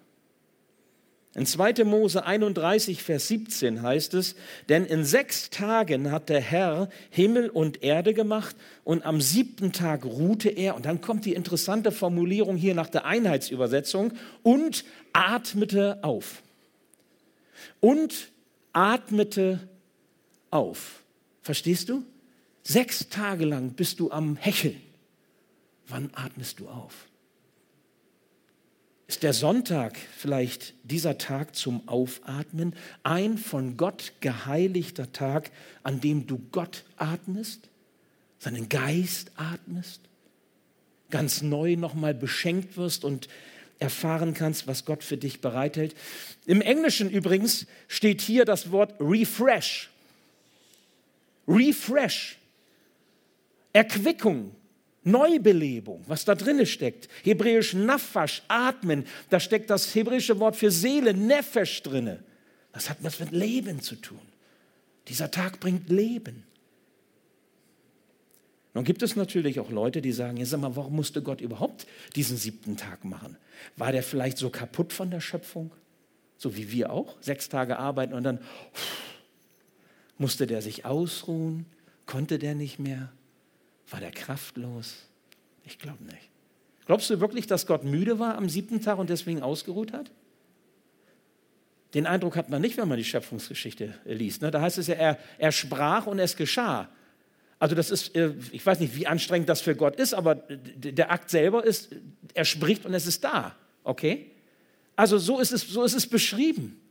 In 1.36 1.46
2. 1.46 1.84
Mose 1.84 2.25
31, 2.25 3.04
Vers 3.04 3.27
17 3.27 3.82
heißt 3.82 4.13
es, 4.13 4.36
denn 4.70 4.86
in 4.86 5.04
sechs 5.04 5.50
Tagen 5.50 6.10
hat 6.10 6.30
der 6.30 6.39
Herr 6.39 6.89
Himmel 7.10 7.50
und 7.50 7.84
Erde 7.84 8.13
gemacht 8.13 8.56
und 8.86 9.06
am 9.06 9.20
siebten 9.20 9.74
Tag 9.74 10.06
ruhte 10.06 10.48
er. 10.48 10.77
Und 10.77 10.86
dann 10.86 11.01
kommt 11.01 11.25
die 11.25 11.34
interessante 11.34 11.92
Formulierung 11.92 12.56
hier 12.56 12.74
nach 12.74 12.88
der 12.88 13.04
Einheitsübersetzung 13.04 14.13
und 14.44 14.86
atmete 15.12 16.00
auf. 16.04 16.42
Und 17.82 18.32
atmete 18.72 19.68
auf. 20.51 21.04
Verstehst 21.42 21.89
du? 21.89 22.06
Sechs 22.63 23.10
Tage 23.10 23.44
lang 23.44 23.72
bist 23.72 24.00
du 24.00 24.10
am 24.10 24.38
Hecheln. 24.38 24.82
Wann 25.89 26.10
atmest 26.15 26.62
du 26.62 26.70
auf? 26.70 27.08
Ist 29.15 29.24
der 29.24 29.31
Sonntag 29.31 29.98
vielleicht 30.17 30.74
dieser 30.84 31.17
Tag 31.17 31.55
zum 31.55 31.88
Aufatmen, 31.88 32.75
ein 33.03 33.38
von 33.38 33.77
Gott 33.77 34.12
geheiligter 34.19 35.13
Tag, 35.13 35.51
an 35.84 36.01
dem 36.01 36.27
du 36.27 36.41
Gott 36.51 36.84
atmest, 36.98 37.69
seinen 38.39 38.67
Geist 38.67 39.31
atmest, 39.38 40.01
ganz 41.12 41.41
neu 41.41 41.77
nochmal 41.77 42.13
beschenkt 42.13 42.75
wirst 42.75 43.05
und 43.05 43.29
erfahren 43.79 44.34
kannst, 44.34 44.67
was 44.67 44.84
Gott 44.84 45.01
für 45.01 45.15
dich 45.15 45.39
bereithält. 45.39 45.95
Im 46.45 46.60
Englischen 46.60 47.10
übrigens 47.10 47.67
steht 47.88 48.19
hier 48.19 48.43
das 48.43 48.69
Wort 48.72 48.95
refresh. 49.00 49.91
Refresh. 51.48 52.38
Erquickung, 53.72 54.53
Neubelebung, 55.05 56.03
was 56.07 56.25
da 56.25 56.35
drin 56.35 56.65
steckt. 56.65 57.07
Hebräisch 57.24 57.74
Nafasch, 57.74 58.41
atmen, 58.47 59.05
da 59.29 59.39
steckt 59.39 59.69
das 59.69 59.93
hebräische 59.93 60.39
Wort 60.39 60.55
für 60.55 60.71
Seele, 60.71 61.13
Nefesh 61.13 61.83
drinne. 61.83 62.24
Das 62.74 62.89
hat 62.89 62.97
was 63.01 63.19
mit 63.19 63.31
Leben 63.31 63.81
zu 63.81 63.95
tun. 63.95 64.19
Dieser 65.07 65.31
Tag 65.31 65.59
bringt 65.59 65.89
Leben. 65.89 66.43
Nun 68.74 68.83
gibt 68.83 69.03
es 69.03 69.15
natürlich 69.15 69.59
auch 69.59 69.69
Leute, 69.69 70.01
die 70.01 70.12
sagen, 70.12 70.35
ja, 70.38 70.45
sag 70.45 70.59
mal, 70.59 70.75
warum 70.75 70.95
musste 70.95 71.21
Gott 71.21 71.39
überhaupt 71.39 71.88
diesen 72.15 72.35
siebten 72.35 72.75
Tag 72.75 73.05
machen? 73.05 73.38
War 73.77 73.93
der 73.93 74.03
vielleicht 74.03 74.38
so 74.38 74.50
kaputt 74.50 74.91
von 74.91 75.12
der 75.12 75.21
Schöpfung? 75.21 75.71
So 76.38 76.57
wie 76.57 76.71
wir 76.71 76.91
auch, 76.91 77.15
sechs 77.21 77.47
Tage 77.47 77.79
arbeiten 77.79 78.13
und 78.13 78.24
dann 78.24 78.39
musste 80.17 80.47
der 80.47 80.62
sich 80.62 80.83
ausruhen, 80.83 81.65
konnte 82.05 82.39
der 82.39 82.55
nicht 82.55 82.79
mehr? 82.79 83.13
War 83.89 84.00
der 84.00 84.12
kraftlos? 84.12 84.96
Ich 85.63 85.80
glaube 85.80 86.04
nicht. 86.04 86.30
Glaubst 86.86 87.10
du 87.10 87.20
wirklich, 87.20 87.48
dass 87.48 87.65
Gott 87.65 87.84
müde 87.84 88.20
war 88.20 88.36
am 88.36 88.50
siebten 88.50 88.82
Tag 88.82 89.00
und 89.00 89.10
deswegen 89.10 89.42
ausgeruht 89.42 89.94
hat? 89.94 90.12
Den 91.94 92.06
Eindruck 92.06 92.36
hat 92.36 92.50
man 92.50 92.62
nicht, 92.62 92.77
wenn 92.77 92.88
man 92.88 92.98
die 92.98 93.04
Schöpfungsgeschichte 93.04 93.94
liest. 94.06 94.42
Ne? 94.42 94.51
Da 94.51 94.62
heißt 94.62 94.77
es 94.77 94.88
ja, 94.88 94.96
er, 94.96 95.20
er 95.38 95.51
sprach 95.51 96.08
und 96.08 96.20
es 96.20 96.36
geschah. 96.36 96.89
Also 97.58 97.74
das 97.74 97.89
ist, 97.89 98.15
äh, 98.15 98.34
ich 98.51 98.65
weiß 98.65 98.80
nicht, 98.80 98.96
wie 98.96 99.08
anstrengend 99.08 99.50
das 99.50 99.62
für 99.62 99.75
Gott 99.75 99.96
ist, 99.96 100.13
aber 100.13 100.36
der 100.36 101.10
Akt 101.10 101.30
selber 101.30 101.63
ist, 101.63 101.96
er 102.34 102.46
spricht 102.46 102.86
und 102.86 102.94
es 102.94 103.08
ist 103.08 103.24
da. 103.24 103.56
Okay? 103.84 104.32
Also 104.96 105.18
so 105.18 105.40
ist 105.40 105.53
es, 105.53 105.62
so 105.62 105.83
ist 105.83 105.96
es 105.96 106.05
beschrieben. 106.05 106.81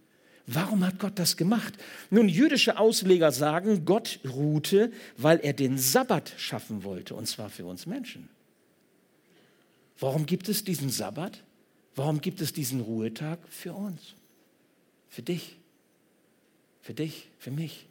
Warum 0.47 0.85
hat 0.85 0.99
Gott 0.99 1.19
das 1.19 1.37
gemacht? 1.37 1.75
Nun, 2.11 2.29
jüdische 2.29 2.79
Ausleger 2.79 3.33
sagen, 3.33 3.85
Gott 3.87 4.21
ruhte, 4.29 4.93
weil 5.17 5.41
er 5.41 5.55
den 5.55 5.79
Sabbat 5.79 6.35
schaffen 6.37 6.85
wollte, 6.85 7.15
und 7.15 7.27
zwar 7.27 7.49
für 7.49 7.65
uns 7.65 7.87
Menschen. 7.87 8.29
Warum 9.99 10.27
gibt 10.27 10.49
es 10.49 10.65
diesen 10.65 10.91
Sabbat? 10.91 11.43
Warum 11.95 12.21
gibt 12.21 12.41
es 12.41 12.53
diesen 12.53 12.81
Ruhetag 12.81 13.39
für 13.49 13.73
uns? 13.73 14.15
Für 15.09 15.23
dich, 15.23 15.57
für 16.83 16.93
dich, 16.93 17.29
für 17.39 17.51
mich. 17.51 17.87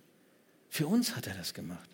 Für 0.70 0.88
uns 0.88 1.16
hat 1.16 1.28
er 1.28 1.34
das 1.34 1.54
gemacht. 1.54 1.90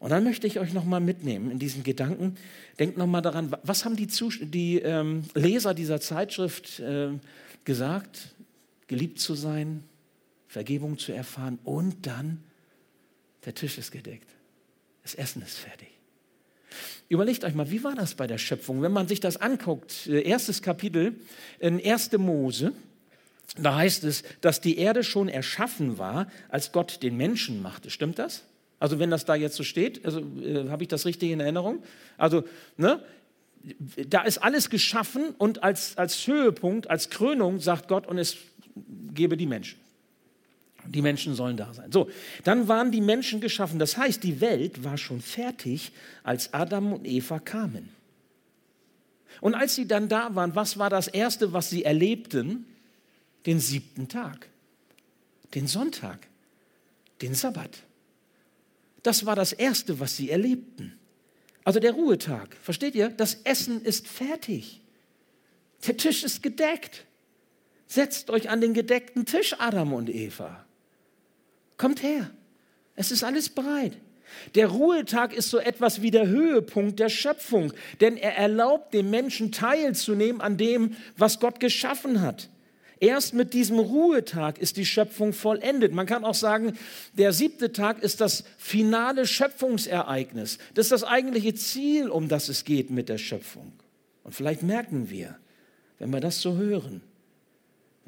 Und 0.00 0.10
dann 0.10 0.24
möchte 0.24 0.46
ich 0.46 0.58
euch 0.58 0.72
nochmal 0.72 1.00
mitnehmen 1.00 1.50
in 1.50 1.58
diesen 1.58 1.82
Gedanken. 1.82 2.36
Denkt 2.78 2.96
nochmal 2.96 3.22
daran, 3.22 3.54
was 3.62 3.84
haben 3.84 3.96
die, 3.96 4.06
Zus 4.08 4.38
die 4.40 4.78
ähm, 4.78 5.24
Leser 5.34 5.74
dieser 5.74 6.00
Zeitschrift 6.00 6.80
äh, 6.80 7.10
gesagt? 7.64 8.34
Geliebt 8.88 9.20
zu 9.20 9.34
sein, 9.34 9.84
Vergebung 10.48 10.98
zu 10.98 11.12
erfahren 11.12 11.58
und 11.64 12.06
dann 12.06 12.42
der 13.44 13.54
Tisch 13.54 13.78
ist 13.78 13.92
gedeckt. 13.92 14.28
Das 15.02 15.14
Essen 15.14 15.42
ist 15.42 15.58
fertig. 15.58 15.88
Überlegt 17.08 17.44
euch 17.44 17.54
mal, 17.54 17.70
wie 17.70 17.82
war 17.84 17.94
das 17.94 18.14
bei 18.14 18.26
der 18.26 18.38
Schöpfung? 18.38 18.82
Wenn 18.82 18.92
man 18.92 19.08
sich 19.08 19.20
das 19.20 19.38
anguckt, 19.38 20.06
äh, 20.06 20.22
erstes 20.22 20.60
Kapitel 20.60 21.14
in 21.58 21.82
1. 21.82 22.18
Mose, 22.18 22.72
da 23.56 23.76
heißt 23.76 24.04
es, 24.04 24.22
dass 24.40 24.60
die 24.60 24.78
Erde 24.78 25.02
schon 25.02 25.28
erschaffen 25.28 25.98
war, 25.98 26.30
als 26.48 26.72
Gott 26.72 27.02
den 27.02 27.16
Menschen 27.16 27.62
machte. 27.62 27.90
Stimmt 27.90 28.18
das? 28.18 28.44
Also 28.78 28.98
wenn 28.98 29.10
das 29.10 29.24
da 29.24 29.34
jetzt 29.34 29.56
so 29.56 29.64
steht, 29.64 30.04
also, 30.04 30.20
äh, 30.20 30.68
habe 30.68 30.82
ich 30.82 30.88
das 30.88 31.06
richtig 31.06 31.30
in 31.30 31.40
Erinnerung? 31.40 31.82
Also, 32.16 32.44
ne, 32.76 33.02
da 34.06 34.22
ist 34.22 34.38
alles 34.38 34.70
geschaffen 34.70 35.34
und 35.38 35.62
als, 35.62 35.96
als 35.96 36.26
Höhepunkt, 36.26 36.88
als 36.88 37.10
Krönung 37.10 37.58
sagt 37.60 37.88
Gott, 37.88 38.06
und 38.06 38.18
es 38.18 38.36
gebe 39.14 39.36
die 39.36 39.46
Menschen. 39.46 39.78
Die 40.86 41.02
Menschen 41.02 41.34
sollen 41.34 41.56
da 41.56 41.72
sein. 41.74 41.92
So, 41.92 42.08
dann 42.44 42.68
waren 42.68 42.90
die 42.92 43.00
Menschen 43.00 43.40
geschaffen. 43.40 43.78
Das 43.78 43.96
heißt, 43.96 44.22
die 44.22 44.40
Welt 44.40 44.84
war 44.84 44.96
schon 44.96 45.20
fertig, 45.20 45.92
als 46.22 46.54
Adam 46.54 46.92
und 46.92 47.06
Eva 47.06 47.38
kamen. 47.38 47.90
Und 49.40 49.54
als 49.54 49.74
sie 49.74 49.86
dann 49.86 50.08
da 50.08 50.34
waren, 50.34 50.54
was 50.54 50.78
war 50.78 50.90
das 50.90 51.08
Erste, 51.08 51.52
was 51.52 51.70
sie 51.70 51.84
erlebten? 51.84 52.64
Den 53.46 53.60
siebten 53.60 54.08
Tag, 54.08 54.48
den 55.54 55.66
Sonntag, 55.66 56.26
den 57.22 57.34
Sabbat. 57.34 57.82
Das 59.02 59.26
war 59.26 59.36
das 59.36 59.52
Erste, 59.52 60.00
was 60.00 60.16
sie 60.16 60.30
erlebten. 60.30 60.98
Also 61.64 61.80
der 61.80 61.92
Ruhetag. 61.92 62.56
Versteht 62.62 62.94
ihr? 62.94 63.10
Das 63.10 63.34
Essen 63.44 63.82
ist 63.82 64.08
fertig. 64.08 64.80
Der 65.86 65.96
Tisch 65.96 66.24
ist 66.24 66.42
gedeckt. 66.42 67.04
Setzt 67.88 68.30
euch 68.30 68.50
an 68.50 68.60
den 68.60 68.74
gedeckten 68.74 69.24
Tisch, 69.24 69.56
Adam 69.58 69.94
und 69.94 70.10
Eva. 70.10 70.64
Kommt 71.78 72.02
her. 72.02 72.30
Es 72.94 73.10
ist 73.10 73.24
alles 73.24 73.48
bereit. 73.48 73.96
Der 74.54 74.68
Ruhetag 74.68 75.32
ist 75.32 75.48
so 75.48 75.58
etwas 75.58 76.02
wie 76.02 76.10
der 76.10 76.28
Höhepunkt 76.28 77.00
der 77.00 77.08
Schöpfung, 77.08 77.72
denn 78.00 78.18
er 78.18 78.36
erlaubt 78.36 78.92
dem 78.92 79.08
Menschen 79.08 79.52
teilzunehmen 79.52 80.42
an 80.42 80.58
dem, 80.58 80.96
was 81.16 81.40
Gott 81.40 81.60
geschaffen 81.60 82.20
hat. 82.20 82.50
Erst 83.00 83.32
mit 83.32 83.54
diesem 83.54 83.78
Ruhetag 83.78 84.58
ist 84.58 84.76
die 84.76 84.84
Schöpfung 84.84 85.32
vollendet. 85.32 85.92
Man 85.92 86.06
kann 86.06 86.24
auch 86.24 86.34
sagen, 86.34 86.76
der 87.14 87.32
siebte 87.32 87.72
Tag 87.72 88.02
ist 88.02 88.20
das 88.20 88.44
finale 88.58 89.26
Schöpfungsereignis. 89.26 90.58
Das 90.74 90.86
ist 90.86 90.92
das 90.92 91.04
eigentliche 91.04 91.54
Ziel, 91.54 92.10
um 92.10 92.28
das 92.28 92.48
es 92.48 92.64
geht 92.64 92.90
mit 92.90 93.08
der 93.08 93.18
Schöpfung. 93.18 93.72
Und 94.24 94.34
vielleicht 94.34 94.62
merken 94.62 95.10
wir, 95.10 95.38
wenn 96.00 96.10
wir 96.10 96.20
das 96.20 96.40
so 96.40 96.56
hören, 96.56 97.02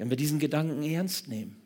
wenn 0.01 0.09
wir 0.09 0.17
diesen 0.17 0.39
Gedanken 0.39 0.81
ernst 0.81 1.27
nehmen. 1.27 1.61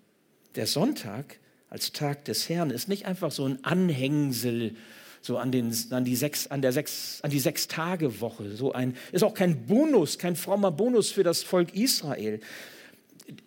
Der 0.56 0.68
Sonntag 0.68 1.40
als 1.70 1.94
Tag 1.94 2.26
des 2.26 2.50
Herrn 2.50 2.70
ist 2.70 2.90
nicht 2.90 3.06
einfach 3.06 3.32
so 3.32 3.46
ein 3.46 3.64
Anhängsel 3.64 4.76
so 5.22 5.38
an, 5.38 5.54
den, 5.54 5.74
an 5.92 6.04
die 6.04 6.18
sechs, 6.18 6.48
an 6.48 6.62
der 6.62 6.74
sechs, 6.74 7.22
an 7.22 7.32
die 7.32 7.40
sechs 7.40 7.70
Tage 7.70 8.20
Woche. 8.20 8.52
So 8.52 8.74
ein 8.74 8.98
ist 9.14 9.24
auch 9.24 9.34
kein 9.34 9.68
Bonus, 9.68 10.18
kein 10.18 10.36
frommer 10.36 10.72
Bonus 10.72 11.12
für 11.12 11.24
das 11.24 11.44
Volk 11.44 11.74
Israel. 11.76 12.42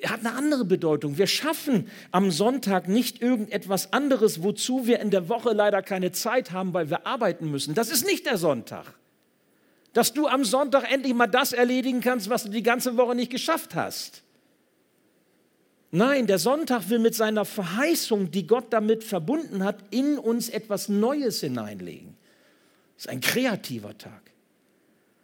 Hat 0.07 0.21
eine 0.21 0.33
andere 0.33 0.65
Bedeutung. 0.65 1.19
Wir 1.19 1.27
schaffen 1.27 1.91
am 2.11 2.31
Sonntag 2.31 2.89
nicht 2.89 3.21
irgendetwas 3.21 3.93
anderes, 3.93 4.43
wozu 4.43 4.87
wir 4.87 5.01
in 5.01 5.11
der 5.11 5.29
Woche 5.29 5.53
leider 5.53 5.83
keine 5.83 6.13
Zeit 6.13 6.51
haben, 6.51 6.73
weil 6.73 6.89
wir 6.89 7.07
arbeiten 7.07 7.51
müssen. 7.51 7.75
Das 7.75 7.91
ist 7.91 8.07
nicht 8.07 8.25
der 8.25 8.39
Sonntag. 8.39 8.87
Dass 9.93 10.15
du 10.15 10.29
am 10.29 10.47
Sonntag 10.47 10.91
endlich 10.91 11.13
mal 11.13 11.27
das 11.27 11.53
erledigen 11.53 12.01
kannst, 12.01 12.31
was 12.31 12.45
du 12.45 12.49
die 12.49 12.63
ganze 12.63 12.97
Woche 12.97 13.15
nicht 13.15 13.31
geschafft 13.31 13.75
hast. 13.75 14.23
Nein, 15.91 16.27
der 16.27 16.39
Sonntag 16.39 16.91
will 16.91 16.99
mit 16.99 17.15
seiner 17.15 17.45
Verheißung, 17.45 18.31
die 18.31 18.47
Gott 18.47 18.67
damit 18.71 19.05
verbunden 19.05 19.65
hat, 19.65 19.83
in 19.91 20.19
uns 20.19 20.51
etwas 20.51 20.89
Neues 20.89 21.41
hineinlegen. 21.41 22.15
Es 22.97 23.05
ist 23.05 23.11
ein 23.11 23.21
kreativer 23.21 23.97
Tag, 23.97 24.33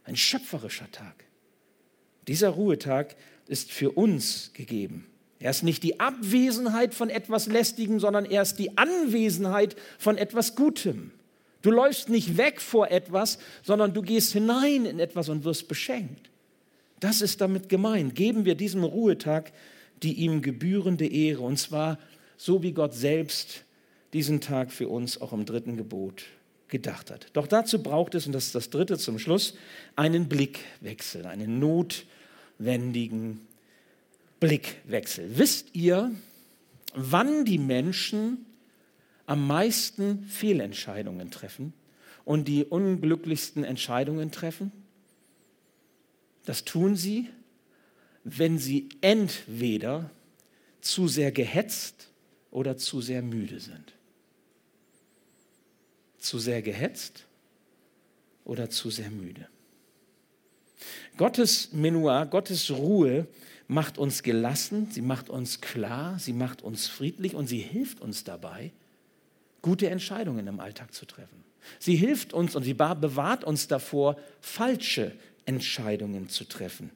ein 0.05 0.17
schöpferischer 0.17 0.91
Tag. 0.91 1.25
Dieser 2.27 2.51
Ruhetag 2.51 3.17
ist 3.47 3.71
für 3.73 3.91
uns 3.91 4.53
gegeben. 4.55 5.07
Er 5.39 5.51
ist 5.51 5.63
nicht 5.63 5.83
die 5.83 6.01
Abwesenheit 6.01 6.95
von 6.95 7.11
etwas 7.11 7.47
Lästigem, 7.47 8.01
sondern 8.01 8.25
er 8.25 8.41
ist 8.41 8.59
die 8.59 8.79
Anwesenheit 8.79 9.77
von 9.99 10.17
etwas 10.17 10.55
Gutem. 10.55 11.11
Du 11.61 11.71
läufst 11.71 12.09
nicht 12.09 12.39
weg 12.39 12.63
vor 12.63 12.91
etwas, 12.91 13.39
sondern 13.63 13.93
du 13.93 14.01
gehst 14.01 14.33
hinein 14.33 14.87
in 14.87 15.01
etwas 15.01 15.29
und 15.29 15.45
wirst 15.45 15.69
beschenkt. 15.69 16.31
Das 17.01 17.21
ist 17.21 17.43
damit 17.43 17.69
gemeint. 17.69 18.15
Geben 18.15 18.47
wir 18.47 18.55
diesem 18.55 18.85
Ruhetag 18.85 19.53
die 20.03 20.15
ihm 20.15 20.43
gebührende 20.43 21.07
Ehre, 21.07 21.43
und 21.43 21.59
zwar 21.59 21.99
so 22.37 22.63
wie 22.63 22.73
Gott 22.73 22.95
selbst 22.95 23.65
diesen 24.13 24.41
Tag 24.41 24.71
für 24.71 24.89
uns 24.89 25.21
auch 25.21 25.33
im 25.33 25.45
dritten 25.45 25.77
Gebot 25.77 26.25
gedacht 26.69 27.11
hat. 27.11 27.29
Doch 27.33 27.47
dazu 27.47 27.83
braucht 27.83 28.15
es, 28.15 28.27
und 28.27 28.33
das 28.33 28.47
ist 28.47 28.55
das 28.55 28.71
dritte 28.71 28.99
zum 28.99 29.19
Schluss, 29.19 29.55
einen 29.97 30.29
Blickwechsel, 30.29 31.27
einen 31.27 31.59
notwendigen 31.59 33.41
Blickwechsel. 34.41 35.39
Wisst 35.39 35.75
ihr, 35.75 36.11
wann 36.95 37.45
die 37.45 37.59
Menschen 37.59 38.47
am 39.27 39.47
meisten 39.47 40.25
Fehlentscheidungen 40.25 41.31
treffen 41.31 41.73
und 42.25 42.49
die 42.49 42.65
unglücklichsten 42.65 43.65
Entscheidungen 43.65 44.31
treffen? 44.31 44.73
Das 46.45 46.65
tun 46.65 46.97
sie, 46.97 47.29
wenn 48.25 48.59
sie 48.59 48.89
entweder 49.03 50.11
zu 50.81 51.09
sehr 51.09 51.31
gehetzt 51.31 52.09
oder 52.51 52.77
zu 52.77 53.01
sehr 53.01 53.23
müde 53.23 53.61
sind. 53.61 53.93
Zu 56.19 56.39
sehr 56.39 56.63
gehetzt 56.63 57.27
oder 58.45 58.71
zu 58.71 58.91
sehr 58.91 59.11
müde. 59.11 59.47
Gottes 61.17 61.73
Menua, 61.73 62.25
Gottes 62.25 62.71
Ruhe 62.71 63.27
macht 63.69 63.99
uns 63.99 64.23
gelassen, 64.23 64.91
sie 64.91 65.03
macht 65.03 65.29
uns 65.29 65.61
klar, 65.61 66.19
sie 66.19 66.33
macht 66.33 66.63
uns 66.63 66.87
friedlich 66.87 67.35
und 67.35 67.47
sie 67.47 67.59
hilft 67.59 68.01
uns 68.01 68.25
dabei, 68.25 68.73
gute 69.63 69.89
Entscheidungen 69.89 70.47
im 70.47 70.61
Alltag 70.61 70.93
zu 70.93 71.07
treffen. 71.07 71.45
Sie 71.79 71.97
hilft 71.97 72.33
uns 72.35 72.57
und 72.57 72.63
sie 72.63 72.75
bewahrt 72.75 73.45
uns 73.45 73.69
davor, 73.69 74.19
falsche 74.41 75.13
Entscheidungen 75.47 76.29
zu 76.29 76.45
treffen 76.45 76.91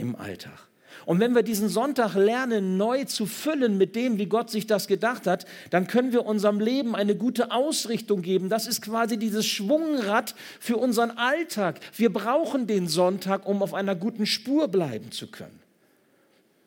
im 0.00 0.16
Alltag. 0.16 0.70
Und 1.06 1.18
wenn 1.20 1.34
wir 1.34 1.42
diesen 1.42 1.68
Sonntag 1.68 2.14
lernen, 2.14 2.76
neu 2.76 3.04
zu 3.04 3.26
füllen 3.26 3.78
mit 3.78 3.96
dem, 3.96 4.18
wie 4.18 4.26
Gott 4.26 4.50
sich 4.50 4.66
das 4.66 4.86
gedacht 4.86 5.26
hat, 5.26 5.46
dann 5.70 5.86
können 5.86 6.12
wir 6.12 6.26
unserem 6.26 6.60
Leben 6.60 6.94
eine 6.94 7.16
gute 7.16 7.52
Ausrichtung 7.52 8.22
geben. 8.22 8.48
Das 8.48 8.66
ist 8.66 8.82
quasi 8.82 9.16
dieses 9.16 9.46
Schwungrad 9.46 10.34
für 10.58 10.76
unseren 10.76 11.12
Alltag. 11.12 11.80
Wir 11.96 12.12
brauchen 12.12 12.66
den 12.66 12.86
Sonntag, 12.86 13.46
um 13.46 13.62
auf 13.62 13.74
einer 13.74 13.94
guten 13.94 14.26
Spur 14.26 14.68
bleiben 14.68 15.10
zu 15.10 15.28
können. 15.28 15.58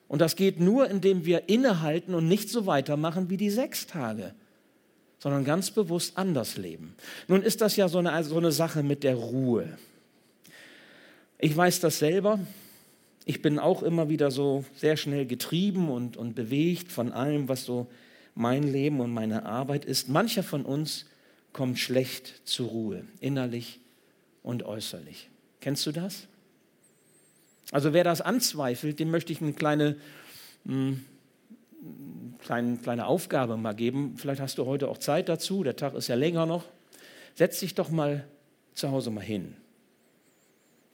Und 0.08 0.19
das 0.19 0.36
geht 0.36 0.60
nur, 0.60 0.89
indem 0.89 1.26
wir 1.26 1.48
innehalten 1.50 2.13
und 2.13 2.28
nicht 2.28 2.50
so 2.50 2.65
weitermachen 2.65 3.30
wie 3.30 3.38
die 3.38 3.50
sechs 3.50 3.88
Tage, 3.88 4.34
sondern 5.19 5.46
ganz 5.46 5.72
bewusst 5.72 6.17
anders 6.17 6.58
leben. 6.58 6.96
Nun 7.28 7.41
ist 7.41 7.62
das 7.62 7.76
ja 7.78 7.88
so 7.88 8.00
eine, 8.00 8.24
so 8.24 8.38
eine 8.38 8.52
Sache 8.52 8.84
mit 8.84 9.04
der 9.04 9.15
Ruhe. 9.15 9.78
Ich 11.39 11.56
weiß 11.56 11.80
das 11.80 12.00
selber. 12.00 12.39
Ich 13.26 13.42
bin 13.42 13.60
auch 13.60 13.84
immer 13.84 14.10
wieder 14.10 14.32
so 14.32 14.66
sehr 14.76 14.98
schnell 14.98 15.26
getrieben 15.26 15.90
und, 15.90 16.18
und 16.18 16.36
bewegt 16.36 16.92
von 16.92 17.12
allem, 17.12 17.48
was 17.48 17.64
so 17.64 17.88
mein 18.36 18.64
Leben 18.64 19.00
und 19.00 19.14
meine 19.14 19.46
Arbeit 19.46 19.86
ist. 19.86 20.10
Mancher 20.10 20.44
von 20.44 20.66
uns 20.66 21.06
kommt 21.54 21.80
schlecht 21.80 22.42
zur 22.46 22.70
Ruhe, 22.70 23.06
innerlich 23.20 23.80
und 24.42 24.64
äußerlich. 24.64 25.30
Kennst 25.62 25.86
du 25.86 25.92
das? 25.92 26.28
Also 27.72 27.94
wer 27.94 28.04
das 28.04 28.22
anzweifelt, 28.22 29.00
dem 29.00 29.10
möchte 29.10 29.32
ich 29.32 29.42
eine 29.42 29.54
kleine, 29.54 29.96
mh, 30.66 30.74
hm, 30.74 31.06
kleine, 32.40 32.78
kleine 32.78 33.06
Aufgabe 33.06 33.56
mal 33.58 33.74
geben. 33.74 34.16
Vielleicht 34.18 34.42
hast 34.42 34.58
du 34.58 34.66
heute 34.66 34.90
auch 34.90 34.98
Zeit 34.98 35.30
dazu, 35.30 35.64
der 35.64 35.76
Tag 35.76 35.94
ist 35.94 36.08
ja 36.08 36.16
länger 36.16 36.46
noch. 36.46 36.66
Setz 37.36 37.60
dich 37.60 37.74
doch 37.76 37.90
mal 37.90 38.28
zu 38.74 38.92
Hause 38.92 39.12
mal 39.12 39.22
hin. 39.22 39.56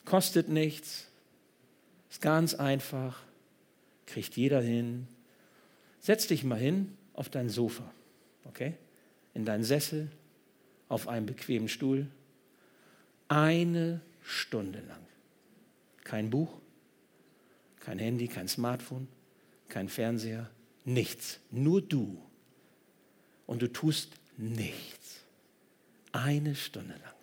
Kostet 0.05 0.49
nichts, 0.49 1.08
ist 2.09 2.21
ganz 2.21 2.53
einfach, 2.55 3.21
kriegt 4.05 4.35
jeder 4.35 4.61
hin. 4.61 5.07
Setz 5.99 6.27
dich 6.27 6.43
mal 6.43 6.59
hin 6.59 6.97
auf 7.13 7.29
dein 7.29 7.49
Sofa, 7.49 7.91
okay? 8.45 8.75
In 9.33 9.45
deinen 9.45 9.63
Sessel, 9.63 10.09
auf 10.87 11.07
einem 11.07 11.25
bequemen 11.25 11.69
Stuhl. 11.69 12.07
Eine 13.27 14.01
Stunde 14.23 14.79
lang. 14.87 15.05
Kein 16.03 16.29
Buch, 16.29 16.59
kein 17.79 17.99
Handy, 17.99 18.27
kein 18.27 18.47
Smartphone, 18.47 19.07
kein 19.67 19.87
Fernseher, 19.87 20.49
nichts. 20.85 21.39
Nur 21.51 21.81
du. 21.81 22.21
Und 23.45 23.61
du 23.61 23.71
tust 23.71 24.13
nichts. 24.37 25.21
Eine 26.11 26.55
Stunde 26.55 26.93
lang. 26.93 27.13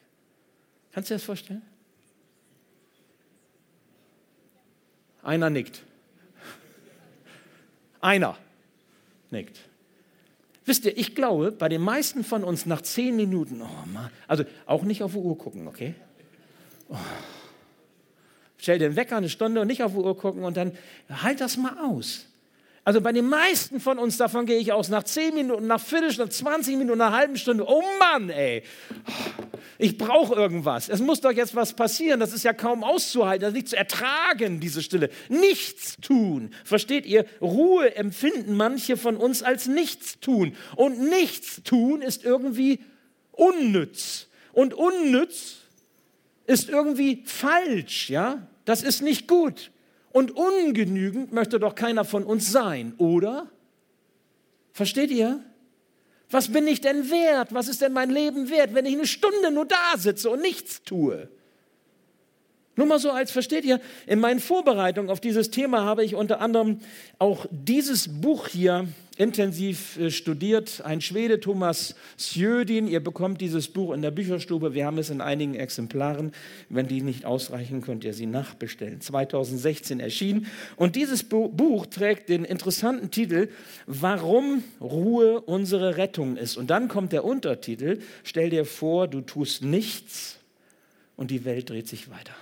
Kannst 0.93 1.11
du 1.11 1.15
dir 1.15 1.19
das 1.19 1.25
vorstellen? 1.25 1.63
Einer 5.27 5.51
nickt. 5.51 5.83
Einer 8.01 8.37
nickt. 9.33 9.59
Wisst 10.65 10.85
ihr, 10.85 10.97
ich 10.97 11.17
glaube, 11.17 11.51
bei 11.51 11.69
den 11.69 11.83
meisten 11.83 12.23
von 12.23 12.45
uns 12.45 12.65
nach 12.65 12.81
zehn 12.81 13.17
Minuten, 13.17 13.61
oh 13.61 13.89
Mann, 13.93 14.11
also 14.29 14.45
auch 14.67 14.85
nicht 14.85 15.03
auf 15.03 15.13
die 15.13 15.19
Uhr 15.19 15.37
gucken, 15.37 15.67
okay? 15.67 15.95
Oh. 16.89 16.97
Stell 18.59 18.79
den 18.79 18.95
Wecker 18.95 19.17
eine 19.17 19.29
Stunde 19.29 19.61
und 19.61 19.67
nicht 19.67 19.83
auf 19.83 19.93
die 19.93 19.99
Uhr 19.99 20.17
gucken 20.17 20.45
und 20.45 20.57
dann 20.57 20.71
halt 21.11 21.41
das 21.41 21.57
mal 21.57 21.77
aus. 21.85 22.27
Also 22.85 23.01
bei 23.01 23.11
den 23.11 23.29
meisten 23.29 23.81
von 23.81 23.99
uns, 23.99 24.17
davon 24.19 24.47
gehe 24.47 24.59
ich 24.59 24.73
aus, 24.73 24.91
nach 24.91 25.03
10 25.03 25.35
Minuten, 25.35 25.67
nach 25.67 25.81
Viertelstunde, 25.81 26.31
20 26.31 26.77
Minuten, 26.77 27.01
einer 27.01 27.17
halben 27.17 27.37
Stunde, 27.37 27.65
oh 27.67 27.83
Mann, 27.99 28.31
ey, 28.31 28.63
ich 29.79 29.99
brauche 29.99 30.35
irgendwas. 30.35 30.89
Es 30.89 31.01
muss 31.01 31.21
doch 31.21 31.33
jetzt 31.33 31.55
was 31.55 31.75
passieren. 31.75 32.21
Das 32.21 32.33
ist 32.33 32.45
ja 32.45 32.53
kaum 32.53 32.85
auszuhalten, 32.85 33.43
das 33.43 33.51
ist 33.51 33.55
nicht 33.55 33.69
zu 33.69 33.77
ertragen, 33.77 34.61
diese 34.61 34.83
Stille. 34.83 35.11
Nichts 35.29 35.97
tun. 36.01 36.51
Versteht 36.65 37.07
ihr? 37.07 37.27
Ruhe 37.41 37.95
empfinden 37.97 38.57
manche 38.57 38.97
von 38.97 39.17
uns 39.17 39.43
als 39.43 39.67
nichts 39.67 40.19
tun. 40.21 40.55
Und 40.77 41.01
nichts 41.01 41.63
tun 41.63 42.03
ist 42.03 42.25
irgendwie 42.25 42.81
unnütz. 43.33 44.29
Und 44.53 44.75
unnütz 44.75 45.57
ist 46.47 46.69
irgendwie 46.69 47.23
falsch, 47.25 48.09
ja? 48.09 48.47
Das 48.65 48.83
ist 48.83 49.03
nicht 49.03 49.29
gut. 49.29 49.71
Und 50.11 50.31
ungenügend 50.31 51.33
möchte 51.33 51.61
doch 51.61 51.75
keiner 51.75 52.05
von 52.05 52.25
uns 52.25 52.51
sein, 52.51 52.95
oder? 52.97 53.51
Versteht 54.73 55.11
ihr? 55.11 55.45
Was 56.31 56.53
bin 56.53 56.67
ich 56.67 56.81
denn 56.81 57.11
wert? 57.11 57.55
Was 57.55 57.69
ist 57.69 57.83
denn 57.83 57.93
mein 57.93 58.11
Leben 58.11 58.51
wert, 58.51 58.75
wenn 58.75 58.87
ich 58.87 58.95
eine 58.95 59.07
Stunde 59.07 59.51
nur 59.51 59.67
da 59.67 59.97
sitze 59.97 60.31
und 60.31 60.41
nichts 60.43 60.83
tue? 60.83 61.29
Nur 62.77 62.87
mal 62.87 62.99
so 62.99 63.11
als, 63.11 63.31
versteht 63.31 63.65
ihr, 63.65 63.81
in 64.07 64.21
meinen 64.21 64.39
Vorbereitungen 64.39 65.11
auf 65.11 65.21
dieses 65.21 65.51
Thema 65.51 65.85
habe 65.85 66.05
ich 66.05 66.15
unter 66.15 66.41
anderem 66.41 66.81
auch 67.19 67.47
dieses 67.51 68.09
Buch 68.21 68.49
hier 68.49 68.87
intensiv 69.17 69.99
äh, 69.99 70.11
studiert. 70.11 70.83
Ein 70.85 71.01
Schwede, 71.01 71.41
Thomas 71.41 71.95
Sjödin. 72.19 72.87
Ihr 72.87 73.01
bekommt 73.01 73.41
dieses 73.41 73.69
Buch 73.69 73.95
in 73.95 74.03
der 74.03 74.11
Bücherstube. 74.11 74.75
Wir 74.75 74.85
haben 74.85 74.99
es 74.99 75.11
in 75.11 75.23
einigen 75.23 75.55
Exemplaren. 75.55 76.33
Wenn 76.69 76.87
die 76.87 77.01
nicht 77.01 77.25
ausreichen, 77.25 77.81
könnt 77.81 78.05
ihr 78.05 78.13
sie 78.13 78.27
nachbestellen. 78.27 79.01
2016 79.01 80.01
erschienen. 80.01 80.47
Und 80.77 80.97
dieses 80.97 81.25
Buch 81.25 81.87
trägt 81.87 82.29
den 82.29 82.45
interessanten 82.45 83.11
Titel, 83.11 83.49
Warum 83.87 84.63
Ruhe 84.81 85.41
unsere 85.41 85.97
Rettung 85.97 86.37
ist. 86.37 86.57
Und 86.57 86.69
dann 86.69 86.89
kommt 86.89 87.13
der 87.13 87.25
Untertitel, 87.25 88.01
stell 88.23 88.51
dir 88.51 88.67
vor, 88.67 89.09
du 89.09 89.23
tust 89.23 89.63
nichts 89.63 90.37
und 91.17 91.31
die 91.31 91.47
Welt 91.47 91.71
dreht 91.71 91.89
sich 91.89 92.11
weiter. 92.11 92.35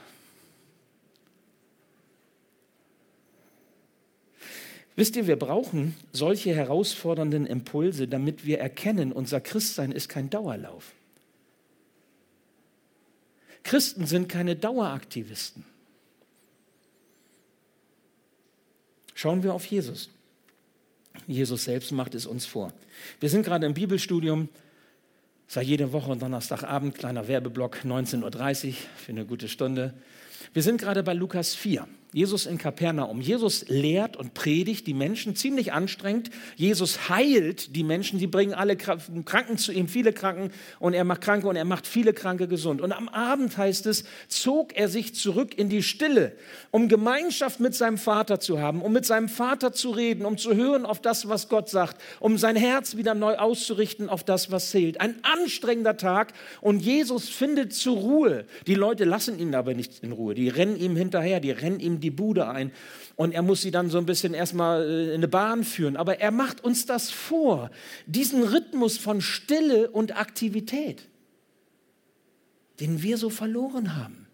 Wisst 4.97 5.17
ihr, 5.17 5.27
wir 5.27 5.37
brauchen 5.37 5.97
solche 6.13 6.55
herausfordernden 6.55 7.47
Impulse, 7.47 8.07
damit 8.07 8.47
wir 8.47 8.61
erkennen, 8.61 9.13
unser 9.13 9.41
Christsein 9.41 9.91
ist 9.91 10.09
kein 10.09 10.31
Dauerlauf. 10.31 10.93
Christen 13.65 14.07
sind 14.07 14.29
keine 14.29 14.55
Daueraktivisten. 14.55 15.65
Schauen 19.15 19.43
wir 19.43 19.55
auf 19.55 19.65
Jesus. 19.67 20.11
Jesus 21.27 21.65
selbst 21.65 21.91
macht 21.93 22.15
es 22.15 22.27
uns 22.27 22.45
vor. 22.47 22.73
Wir 23.21 23.31
sind 23.31 23.45
gerade 23.45 23.67
im 23.67 23.75
Bibelstudium, 23.75 24.49
sei 25.49 25.63
jede 25.63 25.93
Woche 25.93 26.17
Donnerstagabend, 26.17 26.95
kleiner 26.95 27.27
Werbeblock, 27.27 27.79
19.30 27.85 28.69
Uhr 28.69 28.75
für 28.97 29.13
eine 29.13 29.25
gute 29.25 29.49
Stunde. 29.49 29.95
Wir 30.53 30.63
sind 30.63 30.81
gerade 30.81 31.03
bei 31.03 31.15
Lukas 31.15 31.55
4. 31.55 31.89
Jesus 32.15 32.47
in 32.47 32.59
Kapernaum. 32.59 33.21
Jesus 33.21 33.67
lehrt 33.67 34.17
und 34.17 34.35
predigt 34.35 34.87
die 34.87 34.95
Menschen 34.95 35.35
ziemlich 35.35 35.73
anstrengend. 35.73 36.31
Jesus 36.55 37.09
heilt 37.09 37.75
die 37.75 37.83
Menschen. 37.83 38.21
Sie 38.21 38.29
bringen 38.29 38.55
alle 38.55 38.77
Kranken 38.77 39.59
zu 39.59 39.73
ihm, 39.73 39.89
viele 39.89 40.13
Kranken 40.13 40.53
und 40.79 40.95
er 40.95 41.03
macht 41.03 41.23
Kranke 41.23 41.49
und 41.49 41.57
er 41.57 41.65
macht 41.65 41.89
viele 41.89 42.13
Kranke 42.13 42.47
gesund. 42.47 42.81
Und 42.81 42.93
am 42.93 43.09
Abend 43.09 43.57
heißt 43.59 43.87
es, 43.87 44.05
zog 44.29 44.77
er 44.77 44.89
sich 44.89 45.17
zurück 45.17 45.59
in 45.59 45.69
die 45.69 45.83
Stille, 45.83 46.37
um 46.71 46.89
Gemeinschaft 46.89 47.59
mit 47.59 47.75
seinem 47.75 47.99
Vater 47.99 48.39
zu 48.39 48.61
haben, 48.61 48.81
um 48.81 48.93
mit 48.93 49.05
seinem 49.05 49.29
Vater 49.29 49.73
zu 49.73 49.91
reden, 49.91 50.25
um 50.25 50.39
zu 50.39 50.55
hören 50.55 50.87
auf 50.87 51.03
das, 51.03 51.29
was 51.29 51.49
Gott 51.49 51.69
sagt, 51.69 52.01
um 52.21 52.39
sein 52.39 52.55
Herz 52.55 52.97
wieder 52.97 53.15
neu 53.15 53.35
auszurichten 53.39 54.09
auf 54.09 54.23
das, 54.23 54.53
was 54.53 54.71
zählt. 54.71 55.01
Ein 55.01 55.17
anstrengender 55.25 55.97
Tag 55.97 56.33
und 56.61 56.79
Jesus 56.79 57.29
findet 57.29 57.73
zur 57.73 57.97
Ruhe. 57.97 58.45
Die 58.69 58.77
Leute 58.77 59.05
lassen 59.05 59.37
ihn 59.37 59.53
aber 59.57 59.75
nicht 59.75 60.05
in 60.05 60.13
Ruhe. 60.13 60.35
Die 60.35 60.49
rennen 60.49 60.77
ihm 60.77 60.95
hinterher, 60.95 61.41
die 61.41 61.51
rennen 61.51 61.81
ihm 61.81 62.04
die 62.05 62.11
Bude 62.11 62.47
ein 62.47 62.71
und 63.17 63.33
er 63.33 63.43
muss 63.43 63.63
sie 63.63 63.71
dann 63.71 63.91
so 63.91 63.99
ein 63.99 64.07
bisschen 64.07 64.35
erstmal 64.35 64.83
äh, 64.83 65.09
in 65.09 65.15
eine 65.15 65.29
Bahn 65.29 65.65
führen. 65.65 65.97
Aber 65.97 66.21
er 66.21 66.31
macht 66.31 66.63
uns 66.63 66.87
das 66.87 67.11
vor, 67.11 67.71
diesen 68.07 68.43
Rhythmus 68.43 68.99
von 68.99 69.21
Stille 69.21 69.91
und 69.91 70.17
Aktivität, 70.17 71.09
den 72.81 73.03
wir 73.03 73.19
so 73.19 73.31
verloren 73.31 73.97
haben. 73.97 74.27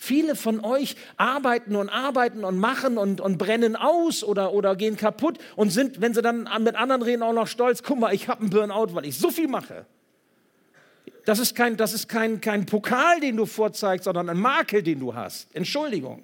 Viele 0.00 0.36
von 0.36 0.60
euch 0.60 0.94
arbeiten 1.16 1.74
und 1.74 1.88
arbeiten 1.88 2.44
und 2.44 2.56
machen 2.56 2.98
und, 2.98 3.20
und 3.20 3.36
brennen 3.36 3.74
aus 3.74 4.22
oder, 4.22 4.52
oder 4.52 4.76
gehen 4.76 4.96
kaputt 4.96 5.38
und 5.56 5.70
sind, 5.70 6.00
wenn 6.00 6.14
sie 6.14 6.22
dann 6.22 6.48
mit 6.60 6.76
anderen 6.76 7.02
reden, 7.02 7.22
auch 7.24 7.32
noch 7.32 7.48
stolz. 7.48 7.82
Guck 7.82 7.98
mal, 7.98 8.14
ich 8.14 8.28
habe 8.28 8.42
einen 8.42 8.50
Burnout, 8.50 8.94
weil 8.94 9.06
ich 9.06 9.18
so 9.18 9.30
viel 9.30 9.48
mache. 9.48 9.86
Das 11.24 11.40
ist, 11.40 11.56
kein, 11.56 11.76
das 11.76 11.94
ist 11.94 12.08
kein, 12.08 12.40
kein 12.40 12.64
Pokal, 12.64 13.20
den 13.20 13.36
du 13.36 13.44
vorzeigst, 13.44 14.04
sondern 14.04 14.30
ein 14.30 14.38
Makel, 14.38 14.82
den 14.82 15.00
du 15.00 15.14
hast. 15.14 15.48
Entschuldigung. 15.54 16.22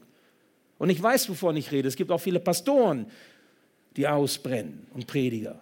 Und 0.79 0.91
ich 0.91 1.03
weiß, 1.03 1.29
wovon 1.29 1.57
ich 1.57 1.73
rede. 1.73 1.89
Es 1.89 1.97
gibt 1.97 2.11
auch 2.11 2.21
viele 2.21 2.41
Pastoren, 2.41 3.07
die 3.97 4.09
ausbrennen 4.09 4.87
und 4.93 5.07
Prediger. 5.07 5.61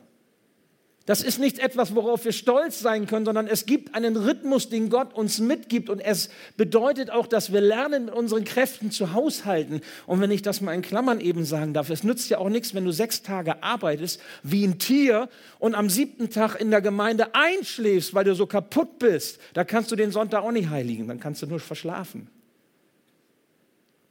Das 1.05 1.21
ist 1.21 1.41
nicht 1.41 1.59
etwas, 1.59 1.97
worauf 1.97 2.25
wir 2.25 2.33
stolz 2.33 2.79
sein 2.79 3.09
können, 3.09 3.25
sondern 3.25 3.49
es 3.49 3.67
gibt 3.67 3.97
einen 3.97 4.17
Rhythmus, 4.17 4.69
den 4.69 4.89
Gott 4.89 5.13
uns 5.15 5.41
mitgibt. 5.41 5.91
Und 5.91 5.99
es 5.99 6.29
bedeutet 6.57 7.11
auch, 7.11 7.27
dass 7.27 7.53
wir 7.53 7.61
lernen, 7.61 8.05
mit 8.05 8.15
unseren 8.15 8.45
Kräften 8.45 8.93
zu 8.93 9.13
haushalten. 9.13 9.81
Und 10.07 10.21
wenn 10.21 10.31
ich 10.31 10.43
das 10.43 10.61
mal 10.61 10.75
in 10.75 10.83
Klammern 10.83 11.21
eben 11.21 11.45
sagen 11.45 11.75
darf, 11.75 11.91
es 11.91 12.05
nützt 12.05 12.31
ja 12.31 12.39
auch 12.39 12.49
nichts, 12.49 12.73
wenn 12.73 12.85
du 12.85 12.93
sechs 12.93 13.23
Tage 13.23 13.65
arbeitest 13.65 14.21
wie 14.45 14.65
ein 14.65 14.79
Tier 14.79 15.29
und 15.59 15.75
am 15.75 15.91
siebten 15.91 16.31
Tag 16.31 16.61
in 16.61 16.71
der 16.71 16.81
Gemeinde 16.81 17.35
einschläfst, 17.35 18.15
weil 18.15 18.25
du 18.25 18.37
so 18.37 18.47
kaputt 18.47 19.01
bist. 19.01 19.41
Da 19.55 19.65
kannst 19.65 19.91
du 19.91 19.97
den 19.97 20.13
Sonntag 20.13 20.45
auch 20.45 20.53
nicht 20.53 20.71
heiligen, 20.71 21.09
dann 21.09 21.19
kannst 21.19 21.43
du 21.43 21.47
nur 21.47 21.59
verschlafen. 21.59 22.29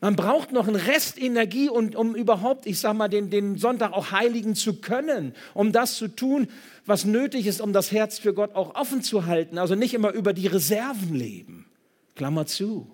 Man 0.02 0.16
braucht 0.16 0.52
noch 0.52 0.68
einen 0.68 0.78
Rest 0.78 1.22
Energie, 1.22 1.70
und, 1.70 1.96
um 1.96 2.16
überhaupt, 2.16 2.66
ich 2.66 2.80
sag 2.80 2.96
mal, 2.96 3.08
den, 3.08 3.30
den 3.30 3.60
Sonntag 3.60 3.94
auch 3.94 4.12
heiligen 4.12 4.56
zu 4.56 4.82
können, 4.82 5.36
um 5.54 5.72
das 5.72 5.96
zu 5.96 6.08
tun, 6.08 6.48
was 6.88 7.06
nötig 7.06 7.46
ist, 7.46 7.62
um 7.62 7.72
das 7.72 7.92
Herz 7.92 8.18
für 8.18 8.34
Gott 8.34 8.56
auch 8.56 8.74
offen 8.74 9.04
zu 9.04 9.28
halten. 9.28 9.60
Also 9.60 9.76
nicht 9.76 9.94
immer 9.94 10.12
über 10.12 10.34
die 10.34 10.48
Reserven 10.48 11.14
leben. 11.14 11.68
Klammer 12.16 12.48
zu. 12.48 12.88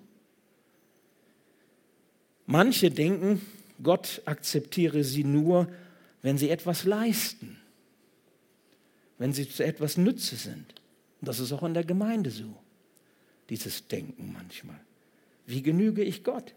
Manche 2.44 2.90
denken, 2.90 3.40
Gott 3.82 4.20
akzeptiere 4.26 5.02
sie 5.02 5.24
nur, 5.24 5.66
wenn 6.20 6.36
sie 6.36 6.50
etwas 6.50 6.84
leisten, 6.84 7.58
wenn 9.16 9.32
sie 9.32 9.48
zu 9.48 9.64
etwas 9.64 9.96
Nütze 9.96 10.36
sind. 10.36 10.74
Und 11.20 11.28
das 11.28 11.40
ist 11.40 11.52
auch 11.52 11.62
in 11.62 11.72
der 11.72 11.84
Gemeinde 11.84 12.30
so, 12.30 12.54
dieses 13.48 13.88
Denken 13.88 14.32
manchmal. 14.34 14.80
Wie 15.46 15.62
genüge 15.62 16.02
ich 16.02 16.22
Gott? 16.22 16.52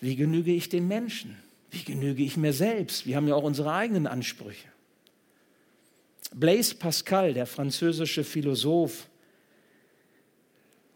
Wie 0.00 0.16
genüge 0.16 0.52
ich 0.52 0.68
den 0.68 0.86
Menschen? 0.88 1.36
Wie 1.70 1.82
genüge 1.82 2.22
ich 2.22 2.36
mir 2.36 2.52
selbst? 2.52 3.06
Wir 3.06 3.16
haben 3.16 3.28
ja 3.28 3.34
auch 3.34 3.42
unsere 3.42 3.72
eigenen 3.72 4.06
Ansprüche. 4.06 4.68
Blaise 6.34 6.74
Pascal, 6.74 7.34
der 7.34 7.46
französische 7.46 8.24
Philosoph 8.24 9.08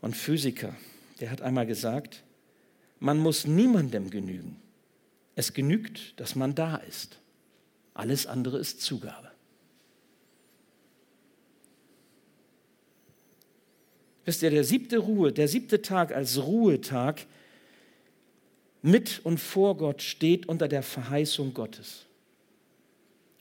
und 0.01 0.17
Physiker, 0.17 0.75
der 1.21 1.31
hat 1.31 1.43
einmal 1.43 1.67
gesagt, 1.67 2.23
man 3.01 3.19
muss 3.19 3.47
niemandem 3.47 4.11
genügen. 4.11 4.57
Es 5.35 5.55
genügt, 5.55 6.19
dass 6.21 6.35
man 6.35 6.55
da 6.55 6.77
ist. 6.77 7.19
Alles 7.95 8.27
andere 8.27 8.59
ist 8.59 8.81
Zugabe. 8.83 9.31
Wisst 14.25 14.43
ihr, 14.43 14.51
der 14.51 14.65
siebte 14.65 14.99
Ruhe, 14.99 15.33
der 15.33 15.49
siebte 15.49 15.83
Tag 15.83 16.13
als 16.13 16.41
Ruhetag 16.41 17.27
mit 18.83 19.21
und 19.25 19.39
vor 19.39 19.77
Gott 19.77 20.03
steht 20.03 20.49
unter 20.49 20.69
der 20.69 20.83
Verheißung 20.83 21.55
Gottes. 21.55 22.07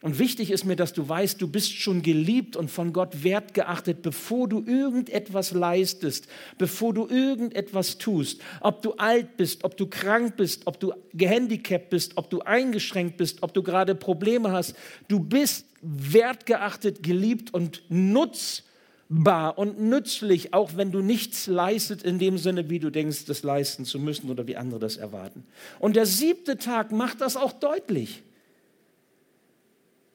Und 0.03 0.17
wichtig 0.17 0.49
ist 0.49 0.65
mir, 0.65 0.75
dass 0.75 0.93
du 0.93 1.07
weißt, 1.07 1.39
du 1.39 1.47
bist 1.47 1.73
schon 1.73 2.01
geliebt 2.01 2.55
und 2.55 2.71
von 2.71 2.91
Gott 2.91 3.23
wertgeachtet, 3.23 4.01
bevor 4.01 4.49
du 4.49 4.63
irgendetwas 4.65 5.51
leistest, 5.51 6.27
bevor 6.57 6.91
du 6.91 7.07
irgendetwas 7.07 7.99
tust. 7.99 8.41
Ob 8.61 8.81
du 8.81 8.93
alt 8.93 9.37
bist, 9.37 9.63
ob 9.63 9.77
du 9.77 9.85
krank 9.85 10.37
bist, 10.37 10.65
ob 10.65 10.79
du 10.79 10.91
gehandicapt 11.13 11.91
bist, 11.91 12.17
ob 12.17 12.31
du 12.31 12.41
eingeschränkt 12.41 13.17
bist, 13.17 13.43
ob 13.43 13.53
du 13.53 13.61
gerade 13.61 13.93
Probleme 13.93 14.51
hast. 14.51 14.75
Du 15.07 15.19
bist 15.19 15.67
wertgeachtet, 15.83 17.03
geliebt 17.03 17.53
und 17.53 17.83
nutzbar 17.89 18.70
bar 19.13 19.57
und 19.57 19.79
nützlich, 19.81 20.53
auch 20.53 20.77
wenn 20.77 20.91
du 20.91 21.01
nichts 21.01 21.47
leistet 21.47 22.01
in 22.01 22.17
dem 22.17 22.37
Sinne, 22.37 22.69
wie 22.69 22.79
du 22.79 22.89
denkst, 22.89 23.25
das 23.25 23.43
leisten 23.43 23.83
zu 23.83 23.99
müssen 23.99 24.29
oder 24.29 24.47
wie 24.47 24.55
andere 24.55 24.79
das 24.79 24.95
erwarten. 24.95 25.43
Und 25.79 25.97
der 25.97 26.05
siebte 26.05 26.57
Tag 26.57 26.93
macht 26.93 27.19
das 27.19 27.35
auch 27.35 27.51
deutlich. 27.51 28.23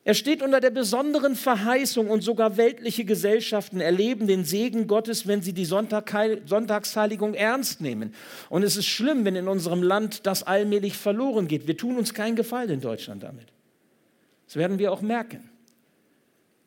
Er 0.05 0.15
steht 0.15 0.41
unter 0.41 0.61
der 0.61 0.71
besonderen 0.71 1.35
Verheißung 1.35 2.09
und 2.09 2.23
sogar 2.23 2.57
weltliche 2.57 3.05
Gesellschaften 3.05 3.81
erleben 3.81 4.27
den 4.29 4.45
Segen 4.45 4.87
Gottes, 4.87 5.27
wenn 5.27 5.43
sie 5.43 5.53
die 5.53 5.67
Sonntagsheiligung 5.67 7.35
ernst 7.35 7.83
nehmen. 7.83 8.15
Und 8.49 8.63
es 8.63 8.77
ist 8.77 8.87
schlimm, 8.87 9.27
wenn 9.27 9.37
in 9.37 9.49
unserem 9.49 9.83
Land 9.83 10.27
das 10.27 10.43
allmählich 10.43 10.97
verloren 10.97 11.49
geht. 11.49 11.67
Wir 11.67 11.77
tun 11.77 11.99
uns 11.99 12.15
keinen 12.15 12.37
Gefallen 12.37 12.71
in 12.71 12.81
Deutschland 12.81 13.25
damit. 13.25 13.49
Das 14.47 14.57
werden 14.57 14.79
wir 14.79 14.91
auch 14.91 15.03
merken. 15.03 15.51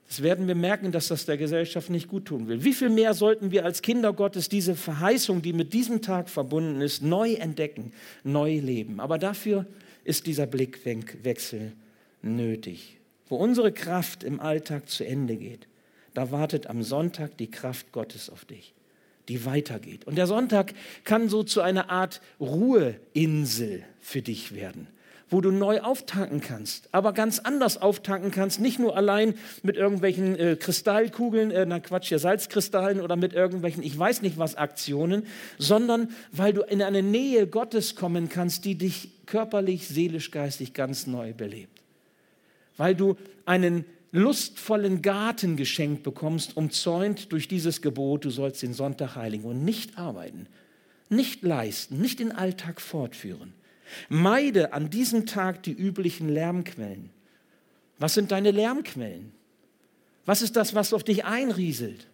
Das 0.10 0.24
werden 0.24 0.48
wir 0.48 0.56
merken, 0.56 0.91
dass 0.91 1.08
das 1.10 1.26
der 1.28 1.38
Gesellschaft 1.38 1.91
nicht 1.91 2.08
gut 2.08 2.26
tun 2.26 2.48
will. 2.48 2.63
Wie 2.63 2.74
viel 2.74 2.89
mehr 2.89 3.13
sollten 3.13 3.52
wir 3.52 3.63
als 3.63 3.84
Kinder 3.84 4.12
Gottes 4.12 4.50
diese 4.50 4.74
Verheißung, 4.74 5.43
die 5.43 5.54
mit 5.54 5.72
diesem 5.72 6.02
Tag 6.02 6.30
verbunden 6.30 6.82
ist, 6.82 7.04
neu 7.04 7.34
entdecken, 7.34 7.93
neu 8.24 8.58
leben. 8.58 9.00
Aber 9.00 9.19
dafür 9.19 9.67
ist 10.04 10.26
dieser 10.26 10.48
Blickwechsel 10.48 11.74
nötig. 12.24 12.98
Wo 13.28 13.36
unsere 13.36 13.72
Kraft 13.72 14.24
im 14.24 14.39
Alltag 14.39 14.89
zu 14.89 15.06
Ende 15.06 15.38
geht, 15.38 15.67
da 16.15 16.32
wartet 16.32 16.65
am 16.65 16.82
Sonntag 16.82 17.38
die 17.38 17.52
Kraft 17.52 17.91
Gottes 17.91 18.32
auf 18.32 18.45
dich, 18.45 18.74
die 19.28 19.45
weitergeht. 19.45 20.08
Und 20.08 20.17
der 20.17 20.26
Sonntag 20.26 20.74
kann 21.04 21.30
so 21.30 21.43
zu 21.43 21.62
einer 21.62 21.91
Art 21.91 22.19
Ruheinsel 22.39 23.84
für 24.00 24.24
dich 24.24 24.56
werden 24.56 24.88
wo 25.30 25.42
du 25.42 25.52
neu 25.52 25.82
auftanken 25.82 26.42
kannst, 26.42 26.89
aber 26.92 27.13
ganz 27.13 27.39
anders 27.39 27.82
auftanken 27.82 28.32
kannst, 28.32 28.60
nicht 28.60 28.80
nur 28.80 28.98
allein 28.98 29.36
mit 29.63 29.78
irgendwelchen 29.78 30.36
äh, 30.36 30.56
Kristallkugeln, 30.56 31.52
äh, 31.52 31.65
na 31.65 31.80
Quatsch, 31.80 32.12
ja 32.12 32.20
Salzkristallen 32.20 33.02
oder 33.02 33.15
mit 33.15 33.34
irgendwelchen, 33.34 33.84
ich 33.84 33.98
weiß 33.98 34.22
nicht 34.22 34.38
was, 34.38 34.56
Aktionen, 34.56 35.26
sondern 35.58 36.10
weil 36.32 36.54
du 36.54 36.62
in 36.62 36.82
eine 36.82 37.04
Nähe 37.04 37.48
Gottes 37.48 37.96
kommen 37.96 38.30
kannst, 38.30 38.65
die 38.65 38.76
dich 38.76 39.10
körperlich, 39.26 39.88
seelisch, 39.88 40.32
geistig 40.32 40.74
ganz 40.74 41.06
neu 41.06 41.34
belebt. 41.34 41.82
Weil 42.78 42.96
du 42.96 43.15
einen 43.46 43.86
lustvollen 44.12 45.02
Garten 45.02 45.56
geschenkt 45.56 46.04
bekommst, 46.04 46.58
umzäunt 46.58 47.32
durch 47.32 47.48
dieses 47.48 47.82
Gebot, 47.82 48.26
du 48.26 48.32
sollst 48.32 48.63
den 48.63 48.74
Sonntag 48.74 49.15
heiligen 49.15 49.46
und 49.46 49.63
nicht 49.63 49.98
arbeiten, 49.98 50.48
nicht 51.10 51.44
leisten, 51.44 52.02
nicht 52.02 52.20
den 52.20 52.32
Alltag 52.32 52.82
fortführen. 52.82 53.54
Meide 54.10 54.73
an 54.73 54.89
diesem 54.89 55.25
Tag 55.25 55.63
die 55.63 55.73
üblichen 55.73 56.30
Lärmquellen. 56.30 57.10
Was 57.97 58.13
sind 58.13 58.32
deine 58.32 58.52
Lärmquellen? 58.52 59.32
Was 60.25 60.41
ist 60.41 60.56
das, 60.56 60.75
was 60.75 60.93
auf 60.93 61.04
dich 61.04 61.25
einrieselt? 61.25 62.08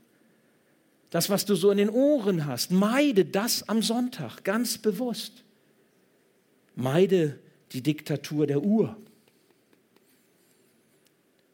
Das, 1.09 1.29
was 1.29 1.45
du 1.45 1.55
so 1.55 1.71
in 1.71 1.77
den 1.77 1.89
Ohren 1.89 2.45
hast. 2.45 2.71
Meide 2.71 3.25
das 3.25 3.69
am 3.69 3.81
Sonntag 3.81 4.43
ganz 4.43 4.77
bewusst. 4.77 5.43
Meide 6.75 7.39
die 7.71 7.81
Diktatur 7.81 8.47
der 8.47 8.61
Uhr. 8.61 8.97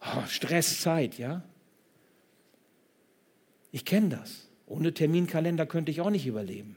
Oh, 0.02 0.26
Stresszeit, 0.28 1.18
ja? 1.18 1.44
Ich 3.72 3.86
kenne 3.86 4.10
das. 4.10 4.48
Ohne 4.66 4.94
Terminkalender 4.94 5.66
könnte 5.66 5.92
ich 5.92 6.02
auch 6.02 6.10
nicht 6.10 6.26
überleben. 6.26 6.76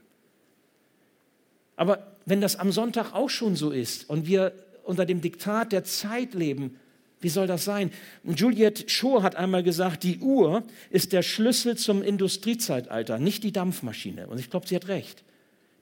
Aber 1.77 2.14
wenn 2.27 2.41
das 2.41 2.57
am 2.57 2.73
Sonntag 2.73 3.13
auch 3.13 3.31
schon 3.31 3.57
so 3.57 3.71
ist 3.71 4.09
und 4.09 4.27
wir 4.27 4.53
unter 4.85 5.07
dem 5.07 5.21
Diktat 5.21 5.73
der 5.73 5.85
Zeit 5.85 6.35
leben, 6.35 6.77
wie 7.21 7.31
soll 7.31 7.47
das 7.47 7.65
sein? 7.65 7.91
Juliette 8.23 8.87
Shaw 8.89 9.23
hat 9.23 9.37
einmal 9.37 9.63
gesagt, 9.63 10.03
die 10.03 10.19
Uhr 10.19 10.63
ist 10.91 11.13
der 11.13 11.23
Schlüssel 11.23 11.77
zum 11.77 12.03
Industriezeitalter, 12.03 13.19
nicht 13.19 13.45
die 13.45 13.53
Dampfmaschine. 13.53 14.27
Und 14.27 14.39
ich 14.39 14.51
glaube, 14.51 14.69
sie 14.69 14.77
hat 14.77 14.89
recht. 14.89 15.25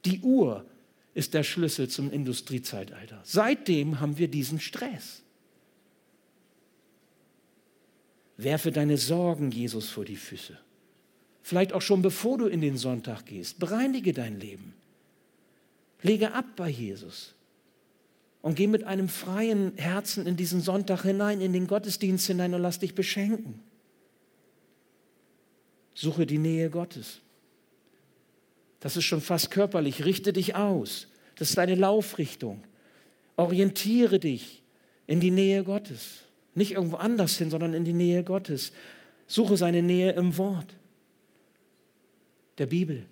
Die 0.05 0.20
Uhr 0.20 0.64
ist 1.14 1.35
der 1.35 1.42
Schlüssel 1.42 1.88
zum 1.88 2.12
Industriezeitalter. 2.12 3.20
Seitdem 3.24 3.98
haben 3.98 4.18
wir 4.18 4.28
diesen 4.28 4.61
Stress. 4.61 5.22
Werfe 8.37 8.70
deine 8.70 8.96
Sorgen 8.96 9.50
Jesus 9.50 9.90
vor 9.90 10.05
die 10.05 10.16
Füße. 10.16 10.57
Vielleicht 11.42 11.72
auch 11.72 11.83
schon 11.83 12.02
bevor 12.02 12.38
du 12.38 12.46
in 12.46 12.61
den 12.61 12.76
Sonntag 12.76 13.26
gehst. 13.26 13.59
Bereinige 13.59 14.12
dein 14.12 14.38
Leben. 14.38 14.74
Lege 16.03 16.33
ab 16.33 16.45
bei 16.57 16.69
Jesus. 16.69 17.35
Und 18.43 18.57
geh 18.57 18.67
mit 18.67 18.85
einem 18.85 19.09
freien 19.09 19.73
Herzen 19.77 20.27
in 20.27 20.37
diesen 20.37 20.61
Sonntag 20.61 21.03
hinein, 21.03 21.41
in 21.41 21.53
den 21.53 21.69
Gottesdienst 21.69 22.27
hinein 22.27 22.55
und 22.55 22.62
lass 22.62 22.81
dich 22.81 22.95
beschenken. 22.95 23.61
Suche 25.95 26.27
die 26.27 26.38
Nähe 26.38 26.69
Gottes. 26.69 27.21
Das 28.81 28.97
ist 28.97 29.05
schon 29.05 29.21
fast 29.21 29.53
körperlich. 29.53 30.05
Richte 30.05 30.33
dich 30.33 30.57
aus. 30.57 31.07
Das 31.37 31.51
ist 31.51 31.59
deine 31.59 31.77
Laufrichtung. 31.77 32.65
Orientiere 33.37 34.19
dich 34.19 34.62
in 35.07 35.21
die 35.21 35.31
Nähe 35.31 35.62
Gottes. 35.62 36.23
Nicht 36.55 36.73
irgendwo 36.73 36.97
anders 36.97 37.38
hin, 37.38 37.51
sondern 37.51 37.75
in 37.75 37.85
die 37.85 37.93
Nähe 37.93 38.25
Gottes. 38.25 38.73
Suche 39.29 39.57
seine 39.57 39.83
Nähe 39.83 40.12
im 40.12 40.37
Wort 40.37 40.75
der 42.59 42.67
Bibel. 42.67 43.07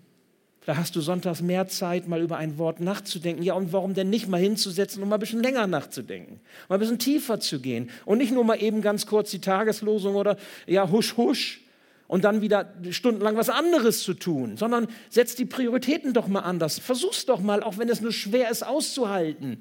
Da 0.66 0.76
hast 0.76 0.94
du 0.94 1.00
sonntags 1.00 1.40
mehr 1.40 1.68
Zeit, 1.68 2.06
mal 2.06 2.20
über 2.20 2.36
ein 2.36 2.58
Wort 2.58 2.80
nachzudenken. 2.80 3.42
Ja, 3.42 3.54
und 3.54 3.72
warum 3.72 3.94
denn 3.94 4.10
nicht 4.10 4.28
mal 4.28 4.40
hinzusetzen, 4.40 5.02
um 5.02 5.08
mal 5.08 5.16
ein 5.16 5.20
bisschen 5.20 5.42
länger 5.42 5.66
nachzudenken, 5.66 6.40
mal 6.68 6.76
ein 6.76 6.80
bisschen 6.80 6.98
tiefer 6.98 7.40
zu 7.40 7.60
gehen 7.60 7.90
und 8.04 8.18
nicht 8.18 8.32
nur 8.32 8.44
mal 8.44 8.62
eben 8.62 8.82
ganz 8.82 9.06
kurz 9.06 9.30
die 9.30 9.40
Tageslosung 9.40 10.16
oder 10.16 10.36
ja, 10.66 10.90
husch, 10.90 11.16
husch, 11.16 11.62
und 12.10 12.24
dann 12.24 12.42
wieder 12.42 12.74
stundenlang 12.90 13.36
was 13.36 13.48
anderes 13.48 14.02
zu 14.02 14.14
tun, 14.14 14.56
sondern 14.56 14.88
setz 15.10 15.36
die 15.36 15.44
Prioritäten 15.44 16.12
doch 16.12 16.26
mal 16.26 16.40
anders. 16.40 16.80
Versuch's 16.80 17.24
doch 17.24 17.40
mal, 17.40 17.62
auch 17.62 17.78
wenn 17.78 17.88
es 17.88 18.00
nur 18.00 18.10
schwer 18.12 18.50
ist, 18.50 18.66
auszuhalten, 18.66 19.58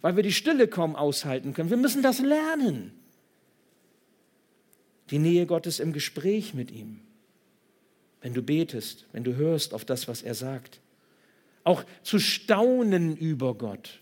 weil 0.00 0.14
wir 0.14 0.22
die 0.22 0.32
Stille 0.32 0.68
kaum 0.68 0.94
aushalten 0.94 1.54
können. 1.54 1.70
Wir 1.70 1.76
müssen 1.76 2.04
das 2.04 2.20
lernen. 2.20 2.92
Die 5.10 5.18
Nähe 5.18 5.44
Gottes 5.44 5.80
im 5.80 5.92
Gespräch 5.92 6.54
mit 6.54 6.70
ihm. 6.70 7.00
Wenn 8.26 8.34
du 8.34 8.42
betest, 8.42 9.04
wenn 9.12 9.22
du 9.22 9.36
hörst 9.36 9.72
auf 9.72 9.84
das, 9.84 10.08
was 10.08 10.20
er 10.20 10.34
sagt. 10.34 10.80
Auch 11.62 11.84
zu 12.02 12.18
staunen 12.18 13.16
über 13.16 13.54
Gott. 13.54 14.00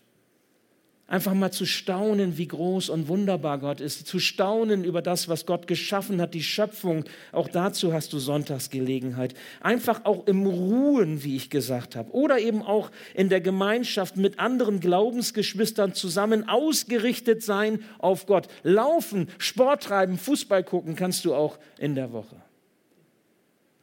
Einfach 1.07 1.35
mal 1.35 1.51
zu 1.53 1.67
staunen, 1.67 2.39
wie 2.39 2.49
groß 2.49 2.89
und 2.89 3.09
wunderbar 3.09 3.59
Gott 3.59 3.83
ist, 3.83 4.07
zu 4.07 4.19
staunen 4.19 4.83
über 4.83 5.03
das, 5.03 5.29
was 5.29 5.45
Gott 5.45 5.67
geschaffen 5.67 6.23
hat, 6.23 6.33
die 6.33 6.43
Schöpfung. 6.43 7.05
Auch 7.33 7.49
dazu 7.49 7.93
hast 7.93 8.15
du 8.15 8.19
Sonntagsgelegenheit. 8.19 9.35
Einfach 9.61 10.07
auch 10.07 10.27
im 10.27 10.47
Ruhen, 10.47 11.23
wie 11.23 11.37
ich 11.37 11.51
gesagt 11.51 11.95
habe, 11.95 12.11
oder 12.13 12.39
eben 12.39 12.63
auch 12.63 12.91
in 13.13 13.29
der 13.29 13.43
Gemeinschaft 13.43 14.17
mit 14.17 14.39
anderen 14.39 14.81
Glaubensgeschwistern 14.81 15.93
zusammen 15.93 16.49
ausgerichtet 16.49 17.43
sein 17.43 17.85
auf 17.99 18.25
Gott. 18.25 18.49
Laufen, 18.63 19.29
Sport 19.37 19.83
treiben, 19.83 20.17
Fußball 20.17 20.65
gucken 20.65 20.97
kannst 20.97 21.27
du 21.27 21.35
auch 21.35 21.59
in 21.77 21.95
der 21.95 22.11
Woche. 22.11 22.37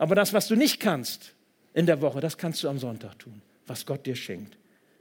Aber 0.01 0.15
das, 0.15 0.33
was 0.33 0.47
du 0.47 0.55
nicht 0.55 0.79
kannst 0.79 1.35
in 1.75 1.85
der 1.85 2.01
Woche, 2.01 2.21
das 2.21 2.39
kannst 2.39 2.63
du 2.63 2.69
am 2.69 2.79
Sonntag 2.79 3.19
tun, 3.19 3.41
was 3.67 3.85
Gott 3.85 4.07
dir 4.07 4.15
schenkt. 4.15 4.57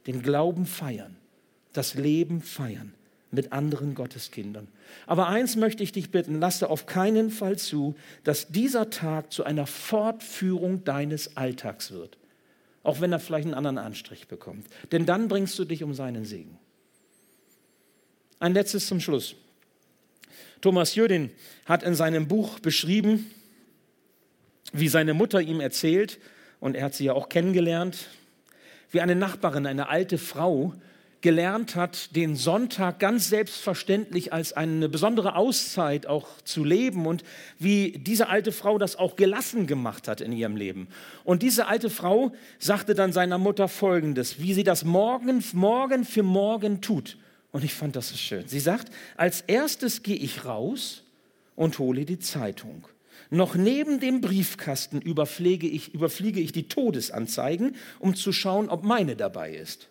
Den 0.06 0.20
Glauben 0.20 0.66
feiern 0.66 1.16
das 1.72 1.94
Leben 1.94 2.40
feiern 2.40 2.94
mit 3.30 3.52
anderen 3.52 3.94
Gotteskindern. 3.94 4.66
Aber 5.06 5.28
eins 5.28 5.54
möchte 5.54 5.84
ich 5.84 5.92
dich 5.92 6.10
bitten, 6.10 6.40
lasse 6.40 6.68
auf 6.68 6.86
keinen 6.86 7.30
Fall 7.30 7.56
zu, 7.58 7.94
dass 8.24 8.48
dieser 8.48 8.90
Tag 8.90 9.32
zu 9.32 9.44
einer 9.44 9.66
Fortführung 9.66 10.84
deines 10.84 11.36
Alltags 11.36 11.92
wird. 11.92 12.18
Auch 12.82 13.00
wenn 13.00 13.12
er 13.12 13.20
vielleicht 13.20 13.46
einen 13.46 13.54
anderen 13.54 13.78
Anstrich 13.78 14.26
bekommt. 14.26 14.66
Denn 14.90 15.06
dann 15.06 15.28
bringst 15.28 15.58
du 15.58 15.64
dich 15.64 15.84
um 15.84 15.94
seinen 15.94 16.24
Segen. 16.24 16.58
Ein 18.40 18.54
letztes 18.54 18.86
zum 18.86 19.00
Schluss. 19.00 19.36
Thomas 20.60 20.94
Jödin 20.94 21.30
hat 21.66 21.82
in 21.82 21.94
seinem 21.94 22.26
Buch 22.26 22.58
beschrieben, 22.58 23.30
wie 24.72 24.88
seine 24.88 25.14
Mutter 25.14 25.40
ihm 25.40 25.60
erzählt, 25.60 26.18
und 26.60 26.76
er 26.76 26.84
hat 26.84 26.94
sie 26.94 27.04
ja 27.04 27.14
auch 27.14 27.28
kennengelernt, 27.28 28.08
wie 28.90 29.00
eine 29.00 29.14
Nachbarin, 29.14 29.66
eine 29.66 29.88
alte 29.88 30.18
Frau, 30.18 30.74
gelernt 31.20 31.76
hat, 31.76 32.16
den 32.16 32.34
Sonntag 32.34 32.98
ganz 32.98 33.28
selbstverständlich 33.28 34.32
als 34.32 34.52
eine 34.52 34.88
besondere 34.88 35.36
Auszeit 35.36 36.06
auch 36.06 36.26
zu 36.44 36.64
leben 36.64 37.06
und 37.06 37.24
wie 37.58 37.92
diese 37.92 38.28
alte 38.28 38.52
Frau 38.52 38.78
das 38.78 38.96
auch 38.96 39.16
gelassen 39.16 39.66
gemacht 39.66 40.08
hat 40.08 40.20
in 40.20 40.32
ihrem 40.32 40.56
Leben. 40.56 40.88
Und 41.24 41.42
diese 41.42 41.66
alte 41.66 41.90
Frau 41.90 42.32
sagte 42.58 42.94
dann 42.94 43.12
seiner 43.12 43.38
Mutter 43.38 43.68
Folgendes, 43.68 44.40
wie 44.40 44.54
sie 44.54 44.64
das 44.64 44.84
morgen, 44.84 45.44
morgen 45.52 46.04
für 46.04 46.22
morgen 46.22 46.80
tut. 46.80 47.18
Und 47.52 47.64
ich 47.64 47.74
fand 47.74 47.96
das 47.96 48.08
so 48.08 48.16
schön. 48.16 48.46
Sie 48.46 48.60
sagt, 48.60 48.90
als 49.16 49.42
erstes 49.42 50.02
gehe 50.02 50.16
ich 50.16 50.44
raus 50.44 51.02
und 51.54 51.78
hole 51.78 52.04
die 52.04 52.18
Zeitung. 52.18 52.84
Noch 53.30 53.54
neben 53.54 54.00
dem 54.00 54.20
Briefkasten 54.20 55.00
überfliege 55.00 55.68
ich, 55.68 55.94
überfliege 55.94 56.40
ich 56.40 56.50
die 56.50 56.66
Todesanzeigen, 56.66 57.76
um 58.00 58.16
zu 58.16 58.32
schauen, 58.32 58.68
ob 58.68 58.82
meine 58.82 59.14
dabei 59.14 59.54
ist. 59.54 59.88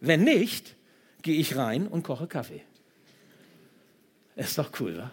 Wenn 0.00 0.24
nicht, 0.24 0.76
gehe 1.22 1.36
ich 1.38 1.56
rein 1.56 1.86
und 1.86 2.02
koche 2.02 2.26
Kaffee. 2.26 2.62
Ist 4.36 4.58
doch 4.58 4.70
cool, 4.80 4.98
wa? 4.98 5.10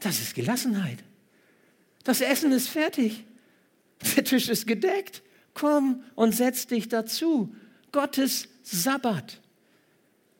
Das 0.00 0.20
ist 0.20 0.34
Gelassenheit. 0.34 0.98
Das 2.02 2.20
Essen 2.20 2.50
ist 2.50 2.68
fertig. 2.68 3.24
Der 4.16 4.24
Tisch 4.24 4.48
ist 4.48 4.66
gedeckt. 4.66 5.22
Komm 5.54 6.02
und 6.16 6.34
setz 6.34 6.66
dich 6.66 6.88
dazu. 6.88 7.54
Gottes 7.92 8.48
Sabbat. 8.62 9.41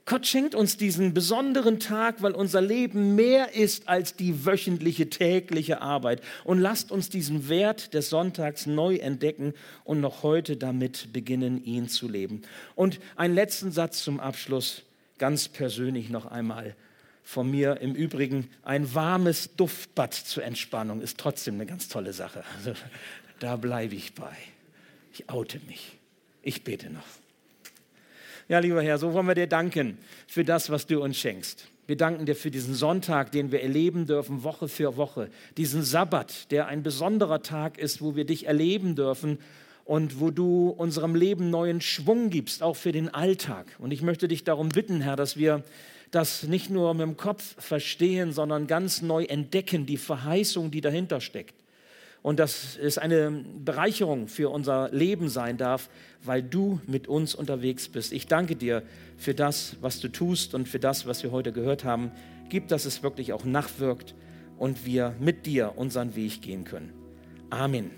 Gott 0.04 0.26
schenkt 0.26 0.54
uns 0.54 0.76
diesen 0.76 1.14
besonderen 1.14 1.78
Tag, 1.78 2.22
weil 2.22 2.32
unser 2.32 2.60
Leben 2.60 3.14
mehr 3.14 3.54
ist 3.54 3.88
als 3.88 4.16
die 4.16 4.44
wöchentliche, 4.44 5.08
tägliche 5.08 5.80
Arbeit. 5.80 6.22
Und 6.44 6.58
lasst 6.58 6.90
uns 6.90 7.08
diesen 7.08 7.48
Wert 7.48 7.94
des 7.94 8.10
Sonntags 8.10 8.66
neu 8.66 8.96
entdecken 8.96 9.54
und 9.84 10.00
noch 10.00 10.24
heute 10.24 10.56
damit 10.56 11.12
beginnen, 11.12 11.62
ihn 11.64 11.88
zu 11.88 12.08
leben. 12.08 12.42
Und 12.74 12.98
einen 13.14 13.34
letzten 13.34 13.70
Satz 13.70 14.02
zum 14.02 14.18
Abschluss, 14.18 14.82
ganz 15.18 15.48
persönlich 15.48 16.10
noch 16.10 16.26
einmal 16.26 16.74
von 17.22 17.48
mir. 17.48 17.80
Im 17.80 17.94
Übrigen, 17.94 18.50
ein 18.64 18.94
warmes 18.94 19.54
Duftbad 19.56 20.14
zur 20.14 20.42
Entspannung 20.42 21.00
ist 21.00 21.18
trotzdem 21.18 21.54
eine 21.54 21.66
ganz 21.66 21.88
tolle 21.88 22.12
Sache. 22.12 22.42
Also, 22.56 22.72
da 23.38 23.56
bleibe 23.56 23.94
ich 23.94 24.14
bei. 24.14 24.36
Ich 25.12 25.30
oute 25.30 25.60
mich. 25.68 25.98
Ich 26.42 26.64
bete 26.64 26.90
noch. 26.90 27.21
Ja, 28.48 28.58
lieber 28.58 28.82
Herr, 28.82 28.98
so 28.98 29.12
wollen 29.12 29.26
wir 29.26 29.34
dir 29.34 29.46
danken 29.46 29.98
für 30.26 30.44
das, 30.44 30.68
was 30.68 30.86
du 30.86 31.00
uns 31.00 31.16
schenkst. 31.16 31.68
Wir 31.86 31.96
danken 31.96 32.26
dir 32.26 32.34
für 32.34 32.50
diesen 32.50 32.74
Sonntag, 32.74 33.32
den 33.32 33.52
wir 33.52 33.62
erleben 33.62 34.06
dürfen, 34.06 34.42
Woche 34.42 34.68
für 34.68 34.96
Woche. 34.96 35.30
Diesen 35.56 35.82
Sabbat, 35.82 36.50
der 36.50 36.66
ein 36.66 36.82
besonderer 36.82 37.42
Tag 37.42 37.78
ist, 37.78 38.02
wo 38.02 38.16
wir 38.16 38.24
dich 38.24 38.46
erleben 38.46 38.96
dürfen 38.96 39.38
und 39.84 40.20
wo 40.20 40.30
du 40.30 40.68
unserem 40.70 41.14
Leben 41.14 41.50
neuen 41.50 41.80
Schwung 41.80 42.30
gibst, 42.30 42.62
auch 42.62 42.76
für 42.76 42.92
den 42.92 43.08
Alltag. 43.12 43.66
Und 43.78 43.92
ich 43.92 44.02
möchte 44.02 44.28
dich 44.28 44.44
darum 44.44 44.68
bitten, 44.68 45.00
Herr, 45.00 45.16
dass 45.16 45.36
wir 45.36 45.62
das 46.10 46.42
nicht 46.44 46.68
nur 46.68 46.94
mit 46.94 47.02
dem 47.02 47.16
Kopf 47.16 47.54
verstehen, 47.58 48.32
sondern 48.32 48.66
ganz 48.66 49.02
neu 49.02 49.24
entdecken, 49.24 49.86
die 49.86 49.96
Verheißung, 49.96 50.70
die 50.70 50.80
dahinter 50.80 51.20
steckt 51.20 51.61
und 52.22 52.38
dass 52.38 52.76
es 52.76 52.98
eine 52.98 53.30
Bereicherung 53.64 54.28
für 54.28 54.50
unser 54.50 54.90
Leben 54.90 55.28
sein 55.28 55.56
darf, 55.56 55.90
weil 56.22 56.42
du 56.42 56.80
mit 56.86 57.08
uns 57.08 57.34
unterwegs 57.34 57.88
bist. 57.88 58.12
Ich 58.12 58.28
danke 58.28 58.54
dir 58.56 58.82
für 59.16 59.34
das, 59.34 59.76
was 59.80 60.00
du 60.00 60.08
tust 60.08 60.54
und 60.54 60.68
für 60.68 60.78
das, 60.78 61.06
was 61.06 61.22
wir 61.22 61.32
heute 61.32 61.52
gehört 61.52 61.84
haben. 61.84 62.12
Gib, 62.48 62.68
dass 62.68 62.84
es 62.84 63.02
wirklich 63.02 63.32
auch 63.32 63.44
nachwirkt 63.44 64.14
und 64.56 64.86
wir 64.86 65.14
mit 65.18 65.46
dir 65.46 65.72
unseren 65.76 66.14
Weg 66.14 66.42
gehen 66.42 66.64
können. 66.64 66.92
Amen. 67.50 67.90